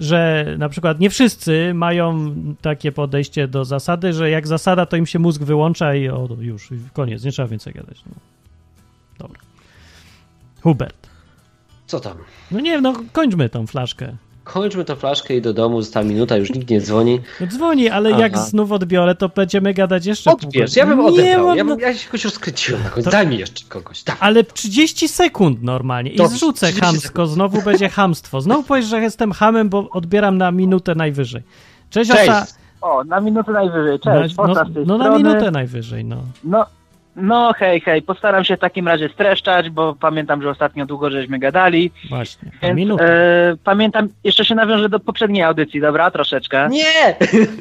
[0.00, 5.06] że na przykład nie wszyscy mają takie podejście do zasady, że jak zasada, to im
[5.06, 8.02] się mózg wyłącza i o, już, koniec, nie trzeba więcej gadać.
[8.06, 8.12] No.
[9.18, 9.40] Dobra.
[10.62, 11.08] Hubert.
[11.86, 12.18] Co tam?
[12.50, 14.16] No nie, no kończmy tą flaszkę.
[14.52, 17.20] Kończmy tę flaszkę i do domu, została minuta, już nikt nie dzwoni.
[17.40, 18.20] No dzwoni, ale Aha.
[18.20, 20.30] jak znów odbiorę, to będziemy gadać jeszcze.
[20.32, 21.46] Odbierz, ja bym Nie, odebrał.
[21.46, 23.10] mam, Ja, bym, ja się jakoś rozkręciłem na końcu.
[23.10, 24.02] To- Daj mi jeszcze kogoś.
[24.02, 24.16] Tak.
[24.20, 28.40] Ale 30 sekund normalnie i Dobrze, zrzucę 30 chamsko, znowu będzie hamstwo.
[28.40, 31.42] Znowu powiesz, że jestem hamem, bo odbieram na minutę najwyżej.
[31.90, 32.30] Cześć, Cześć.
[32.30, 32.46] Osa.
[32.80, 34.00] O, na minutę najwyżej.
[34.00, 36.16] Cześć, no, Osa no, no na minutę najwyżej, no.
[36.44, 36.66] No,
[37.16, 41.38] no hej, hej, postaram się w takim razie streszczać, bo pamiętam, że ostatnio długo żeśmy
[41.38, 41.90] gadali.
[42.08, 43.04] Właśnie, Więc minutę.
[43.52, 46.10] e, pamiętam, jeszcze się nawiążę do poprzedniej audycji, dobra?
[46.10, 46.68] Troszeczkę.
[46.68, 47.16] Nie!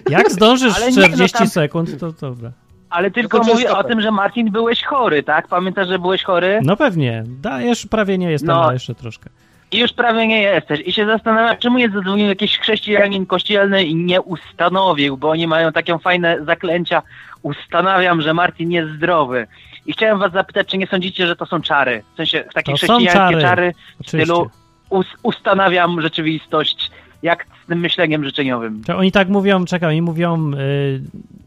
[0.10, 2.52] Jak zdążysz ale w nie, no 40 tam- sekund, to dobra.
[2.90, 5.48] Ale tylko mówię o tym, że Marcin byłeś chory, tak?
[5.48, 6.60] Pamiętasz, że byłeś chory?
[6.64, 7.24] No pewnie.
[7.42, 8.64] Da, już prawie nie jestem, No.
[8.64, 9.30] ale jeszcze troszkę.
[9.72, 10.80] I już prawie nie jesteś.
[10.86, 15.72] I się zastanawiam, czemu nie zadzwonił jakiś chrześcijanin kościelny i nie ustanowił, bo oni mają
[15.72, 17.02] takie fajne zaklęcia.
[17.42, 19.48] Ustanawiam, że Marcin jest zdrowy.
[19.86, 22.04] I chciałem was zapytać, czy nie sądzicie, że to są czary?
[22.14, 23.42] W sensie takie To chrześcijańskie czary.
[23.42, 24.50] czary, w stylu
[24.90, 26.92] us ustanawiam rzeczywistość,
[27.24, 28.84] jak z tym myśleniem życzeniowym.
[28.84, 31.02] To oni tak mówią, czekaj, oni mówią, y,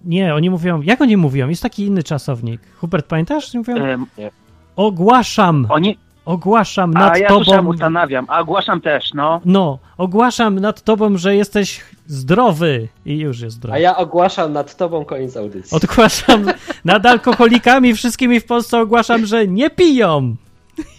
[0.05, 1.49] nie, oni mówią, jak oni mówią?
[1.49, 2.61] Jest taki inny czasownik.
[2.77, 3.55] Hubert, pamiętasz?
[3.55, 4.07] Mówią, Em,
[4.77, 9.41] ogłaszam, oni, ogłaszam a nad ja tobą, słyszałem ustanawiam, a ogłaszam też, no.
[9.45, 13.77] no, ogłaszam nad tobą, że jesteś zdrowy i już jest zdrowy.
[13.77, 15.79] A ja ogłaszam nad tobą koniec audycji.
[15.85, 16.47] Ogłaszam
[16.85, 20.37] nad alkoholikami wszystkimi w Polsce ogłaszam, że nie piją.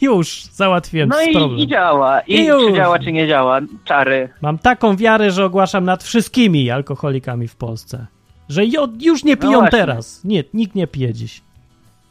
[0.02, 1.60] Już załatwiłem No problem.
[1.60, 2.20] i, i działa.
[2.22, 2.64] I, I już.
[2.68, 3.60] czy działa, czy nie działa.
[3.86, 4.30] Czary.
[4.42, 8.06] Mam taką wiarę, że ogłaszam nad wszystkimi alkoholikami w Polsce.
[8.50, 8.62] Że
[9.00, 10.24] już nie piją No teraz.
[10.24, 11.42] Nie, nikt nie pije dziś.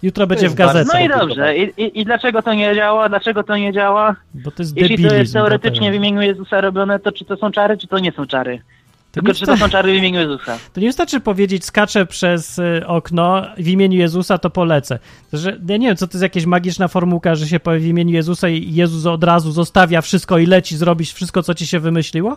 [0.03, 0.91] Jutro będzie w gazecie.
[0.95, 1.57] No i dobrze.
[1.57, 3.09] I, i, I dlaczego to nie działa?
[3.09, 4.17] Dlaczego to nie działa?
[4.35, 7.51] Bo to jest Jeśli to jest teoretycznie w imieniu Jezusa robione, to czy to są
[7.51, 8.59] czary, czy to nie są czary?
[8.59, 10.59] To Tylko czy to są czary w imieniu Jezusa?
[10.73, 14.99] to nie wystarczy powiedzieć, skaczę przez y, okno w imieniu Jezusa, to polecę.
[15.31, 17.87] To, że, ja nie wiem, co to jest jakaś magiczna formułka, że się powie w
[17.87, 21.81] imieniu Jezusa i Jezus od razu zostawia wszystko i leci zrobić wszystko, co ci się
[21.81, 22.37] wymyśliło?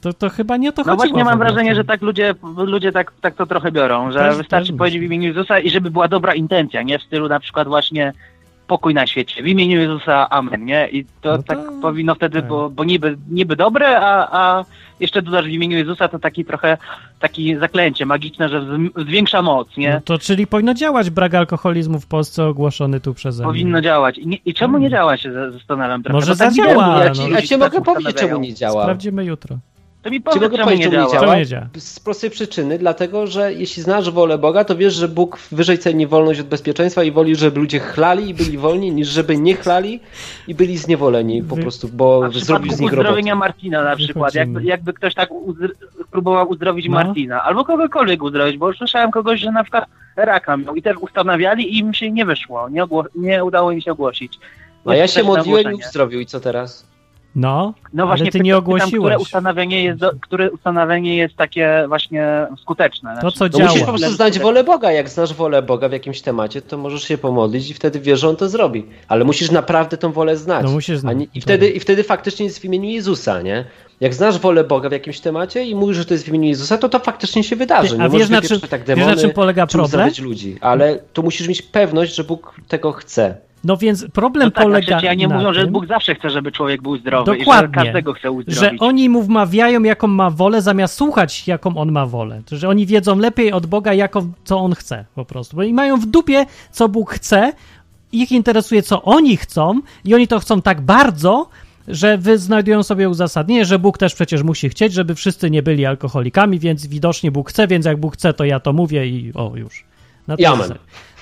[0.00, 0.96] To, to chyba nie to No chodziło.
[0.96, 4.36] właśnie w mam wrażenie, że tak ludzie, ludzie tak, tak to trochę biorą, że Też-
[4.36, 6.98] wystarczy też powiedzieć w imieniu Jezusa i żeby była dobra intencja, nie?
[6.98, 8.12] W stylu na przykład właśnie
[8.66, 10.88] pokój na świecie, w imieniu Jezusa, amen, nie?
[10.88, 12.48] I to No tak to- powinno wtedy, tak.
[12.48, 14.64] bo, bo niby, niby dobre, a, a
[15.00, 16.76] jeszcze dodasz w imieniu Jezusa, to taki trochę,
[17.20, 19.92] taki zaklęcie magiczne, że zwiększa moc, nie?
[19.94, 23.52] No to czyli powinno działać brak alkoholizmu w Polsce ogłoszony tu przeze mnie.
[23.52, 24.18] Powinno działać.
[24.18, 26.14] I, nie, I czemu nie działa się, za- zastanawiam trochę.
[26.14, 27.04] Może Bo tak zadziała, no.
[27.04, 28.82] Ja ci, ja ci tak mogę powiedzieć, czemu nie działa.
[28.82, 29.56] Sprawdzimy jutro.
[30.08, 31.12] To mi Ci powiedz, mogę powiedzieć, nie czemu nie działa.
[31.20, 31.26] działa.
[31.26, 31.66] Czemu nie działa?
[31.78, 36.06] Z prostej przyczyny, dlatego że jeśli znasz wolę Boga, to wiesz, że Bóg wyżej ceni
[36.06, 40.00] wolność od bezpieczeństwa i woli, żeby ludzie chlali i byli wolni, niż żeby nie chlali
[40.48, 43.08] i byli zniewoleni po prostu, bo zrobił z nich robotę.
[43.08, 45.70] uzdrowienia Martina na przykład, jakby, jakby ktoś tak uzdr-
[46.10, 46.94] próbował uzdrowić No.
[46.94, 49.84] Martina, albo kogokolwiek uzdrowić, bo słyszałem kogoś, że na przykład
[50.16, 53.80] raka miał i też ustanawiali i im się nie wyszło, nie, ogło- nie udało im
[53.80, 54.38] się ogłosić.
[54.86, 56.86] A ja się modliłem i uzdrowił i co teraz?
[57.38, 59.00] No, No właśnie, ale ty pytam, nie pytam, ogłosiłeś.
[59.00, 63.14] które ustanowienie jest, do, które ustanowienie jest takie właśnie skuteczne.
[63.14, 63.70] To, Znaczy, co No działa.
[63.70, 64.92] musisz po prostu znać wolę Boga.
[64.92, 68.28] Jak znasz wolę Boga w jakimś temacie, to możesz się pomodlić i wtedy wiesz, że
[68.28, 68.86] On to zrobi.
[69.08, 70.64] Ale musisz naprawdę tą wolę znać.
[70.64, 71.18] No musisz znać.
[71.34, 73.64] I, wtedy, I wtedy faktycznie jest w imieniu Jezusa, nie?
[74.00, 76.78] Jak znasz wolę Boga w jakimś temacie i mówisz, że to jest w imieniu Jezusa,
[76.78, 77.88] to to faktycznie się wydarzy.
[77.90, 80.10] Ty, nie a wiesz, możesz na czym- tak wiesz, na demony, czym polega problem?
[80.22, 80.56] ludzi.
[80.60, 83.36] Ale tu musisz mieć pewność, że Bóg tego chce.
[83.64, 86.82] No więc problem no tak, polega chrześcijanie na mówią, że Bóg zawsze chce, żeby człowiek
[86.82, 87.78] był zdrowy i Dokładnie.
[87.78, 88.82] że każdego chce że uzdrowić.
[88.82, 92.42] oni mu wmawiają, jaką ma wolę, zamiast słuchać, jaką on ma wolę.
[92.52, 95.56] Że oni wiedzą lepiej od Boga, jaką, co on chce po prostu.
[95.56, 97.52] Bo i mają w dupie, co Bóg chce,
[98.12, 101.48] ich interesuje, co oni chcą i oni to chcą tak bardzo,
[101.88, 105.86] że wy znajdują sobie uzasadnienie, że Bóg też przecież musi chcieć, żeby wszyscy nie byli
[105.86, 109.52] alkoholikami, więc widocznie Bóg chce, więc jak Bóg chce, to ja to mówię i o,
[109.56, 109.84] już.
[110.28, 110.36] Na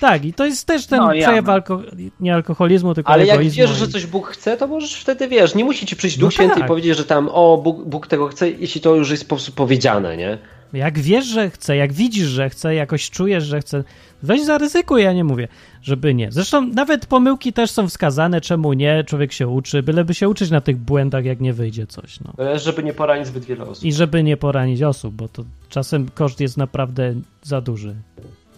[0.00, 1.82] Tak, i to jest też ten No, przejaw alko-
[2.20, 5.54] nie alkoholizmu, tylko Ale jak wiesz, i- że coś Bóg chce, to możesz wtedy, wiesz,
[5.54, 6.64] nie musi ci przyjść No Duch Święty tak.
[6.64, 9.52] i powiedzieć, że tam, o, Bóg, Bóg tego chce, jeśli to już jest po prostu
[9.52, 10.38] powiedziane, nie?
[10.72, 13.84] Jak wiesz, że chce, jak widzisz, że chce, jakoś czujesz, że chce,
[14.22, 15.48] weź zaryzykuj, ja nie mówię,
[15.82, 16.32] żeby nie.
[16.32, 20.60] Zresztą nawet pomyłki też są wskazane, czemu nie, człowiek się uczy, byleby się uczyć na
[20.60, 22.32] tych błędach, jak nie wyjdzie coś, no.
[22.38, 23.84] Ale żeby nie poranić zbyt wiele osób.
[23.84, 27.94] I żeby nie poranić osób, bo to czasem koszt jest naprawdę za duży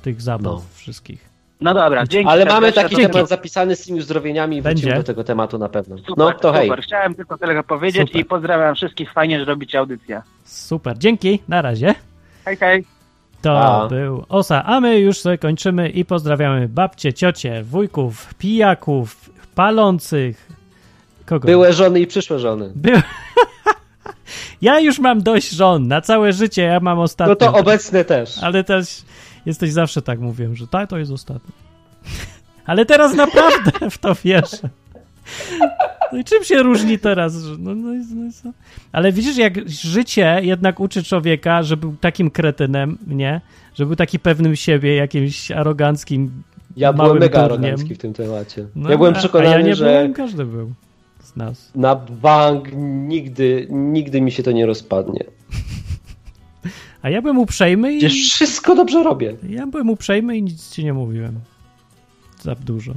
[0.09, 0.63] tych zabaw No.
[0.75, 1.29] wszystkich.
[1.61, 2.29] No dobra, dzięki.
[2.31, 3.13] Ale mamy taki Dzięki.
[3.13, 4.97] temat zapisany z tymi uzdrowieniami i wrócimy Będzie.
[4.97, 5.99] do tego tematu na pewno.
[5.99, 6.69] Super, No to hej.
[6.69, 6.83] Super.
[6.83, 8.21] Chciałem tylko tyle powiedzieć Super.
[8.21, 9.13] i pozdrawiam wszystkich.
[9.13, 10.23] Fajnie, że robicie audycję.
[10.45, 11.95] Super, dzięki, na razie.
[12.45, 12.85] Hej, hej.
[13.43, 13.89] To A.
[13.89, 20.49] był Osa, a my już sobie kończymy i pozdrawiamy babcie, ciocie, wujków, pijaków, palących.
[21.27, 21.47] Kogo?
[21.47, 22.73] Były żony i przyszłe żony.
[24.63, 27.35] Ja już mam dość żon, na całe życie ja mam ostatnią.
[27.41, 28.39] No to obecne też.
[28.43, 29.03] Ale też
[29.49, 31.55] jesteś zawsze tak mówią, że tak, to jest ostatni.
[32.67, 34.69] Ale teraz naprawdę w to wierzę.
[36.13, 37.35] No i czym się różni teraz?
[37.59, 37.91] No, no,
[38.45, 38.53] no?
[38.93, 43.41] Ale widzisz, jak życie jednak uczy człowieka, że był takim kretynem, nie?
[43.75, 46.43] Że był taki pewnym siebie, jakimś aroganckim
[46.77, 47.65] Ja byłem mega durniem.
[47.65, 48.67] arogancki w tym temacie.
[48.77, 50.73] No, ja byłem a- przekonany, a ja nie że byłem, każdy był
[51.23, 51.71] z nas.
[51.75, 52.69] na bank
[53.09, 55.25] nigdy, nigdy mi się to nie rozpadnie.
[57.03, 57.99] A ja byłem uprzejmy i...
[57.99, 59.37] Przecież wszystko dobrze robię.
[59.49, 61.41] Ja byłem uprzejmy i nic ci nie mówiłem.
[62.43, 62.93] Za dużo.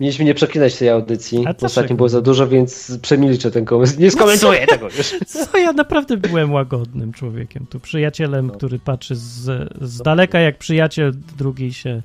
[0.00, 1.44] Mieliśmy nie przeklinać tej audycji.
[1.46, 3.98] A co Ostatnio było za dużo, więc przemilczę ten komentarz.
[3.98, 5.14] Nie skomentuję tego już.
[5.50, 7.66] Co ja naprawdę byłem łagodnym człowiekiem.
[7.66, 12.02] Tu przyjacielem, który patrzy z, z daleka, jak przyjaciel drugi się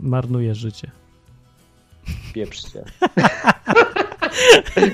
[0.00, 0.90] marnuje życie.
[2.34, 2.84] Pieprzcie.
[4.74, 4.90] Tym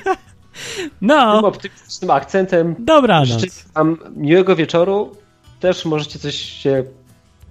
[1.01, 3.27] No, optymistycznym akcentem dobranoc.
[3.27, 5.15] życzę wam miłego wieczoru.
[5.61, 6.83] Też możecie coś się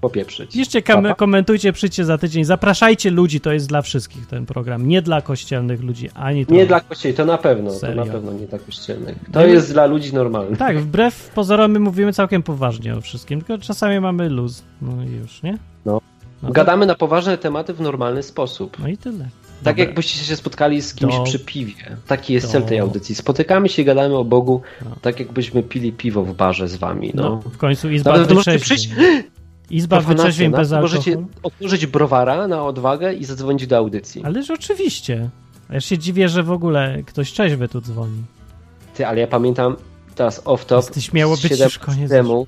[0.00, 0.52] popieprzyć.
[0.52, 1.14] Piszcie, pa.
[1.14, 2.44] komentujcie, przyjdźcie za tydzień.
[2.44, 4.88] Zapraszajcie ludzi, to jest dla wszystkich ten program.
[4.88, 6.54] Nie dla kościelnych ludzi, ani to.
[6.54, 7.70] Nie dla kościeli, to na pewno.
[7.70, 8.02] Serio.
[8.02, 9.18] To na pewno nie dla kościelnych.
[9.32, 10.58] To No jest dla ludzi normalnych.
[10.58, 14.62] Tak, wbrew pozorom my mówimy całkiem poważnie o wszystkim, tylko czasami mamy luz.
[14.82, 15.58] No i już, nie?
[15.84, 16.00] No.
[16.42, 18.76] No Gadamy na poważne tematy w normalny sposób.
[18.78, 19.28] No i tyle.
[19.64, 21.96] Tak jakbyście się spotkali z kimś Do- przy piwie.
[22.06, 23.14] Taki jest Do- cel tej audycji.
[23.14, 24.96] Spotykamy się i gadamy o Bogu, No.
[25.02, 27.10] tak jakbyśmy pili piwo w barze z wami.
[27.14, 27.22] No.
[27.22, 28.90] No, w końcu Izba Nawet możecie przyjść-
[29.70, 30.14] Izba no.
[30.50, 31.26] bez Możecie alkoholu.
[31.42, 34.22] otworzyć browara na odwagę i zadzwonić do audycji.
[34.24, 35.30] Ależ oczywiście.
[35.70, 38.22] Ja się dziwię, że w ogóle ktoś trzeźwy tu dzwoni.
[38.94, 39.76] Ty, ale ja pamiętam
[40.14, 40.76] teraz off-top.
[40.76, 42.10] Jesteś miało być już koniec.
[42.10, 42.46] temu.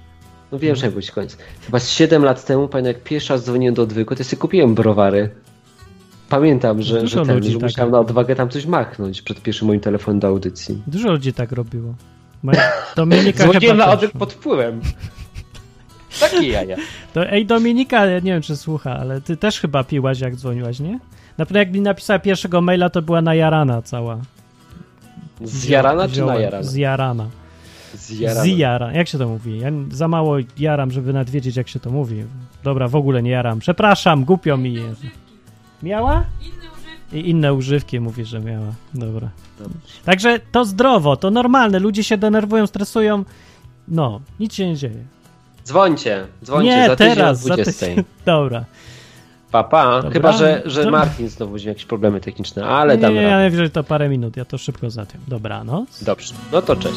[0.52, 1.36] No wiem, że miał być koniec.
[1.66, 4.40] Chyba z 7 lat temu, pamiętam jak pierwszy raz dzwoniłem do odwyku, to ja sobie
[4.40, 5.30] kupiłem browary.
[6.32, 9.42] Pamiętam, że, Dużo że, ten, ludzi że tak musiałem na odwagę tam coś machnąć przed
[9.42, 10.82] pierwszym moim telefonem do audycji.
[10.86, 11.94] Dużo ludzi tak robiło.
[12.96, 14.80] Dominika chyba na odwyk pod wpływem.
[16.20, 16.76] Takie jaja.
[17.14, 20.80] To, ej, Dominika, ja nie wiem, czy słucha, ale ty też chyba piłaś, jak dzwoniłaś,
[20.80, 20.98] nie?
[21.38, 24.18] Na pewno jak mi napisała pierwszego maila, to była najarana cała.
[25.40, 26.34] Zjarana czy Ziołem.
[26.34, 26.62] najarana?
[26.62, 27.26] Zjarana.
[27.94, 28.42] Zjarana.
[28.42, 28.92] Zjara.
[28.92, 29.58] Jak się to mówi?
[29.58, 32.24] Ja za mało jaram, żeby nawet wiedzieć, jak się to mówi.
[32.64, 33.58] Dobra, w ogóle nie jaram.
[33.58, 35.21] Przepraszam, głupio mi jest.
[35.82, 36.24] Miała?
[37.12, 38.72] I inne używki mówi, że miała.
[38.94, 39.28] Dobra.
[40.04, 41.78] Także to zdrowo, to normalne.
[41.78, 43.24] Ludzie się denerwują, stresują.
[43.88, 45.04] No, nic się nie dzieje.
[45.64, 47.40] Dzwońcie, dzwońcie nie, za tydzień teraz.
[47.44, 47.86] o Za 20.
[47.86, 48.04] tydzień.
[48.26, 48.64] Dobra.
[49.50, 49.96] Pa, pa.
[49.96, 50.10] Dobra.
[50.10, 50.90] Chyba, że, że.
[50.90, 53.30] Martin znowu będzie jakieś problemy techniczne, ale nie, damy nie, radę.
[53.32, 54.36] ja najwyżej to parę minut.
[54.36, 55.22] Ja to szybko załatwiam.
[55.28, 56.04] Dobranoc.
[56.04, 56.96] Dobrze, no to cześć.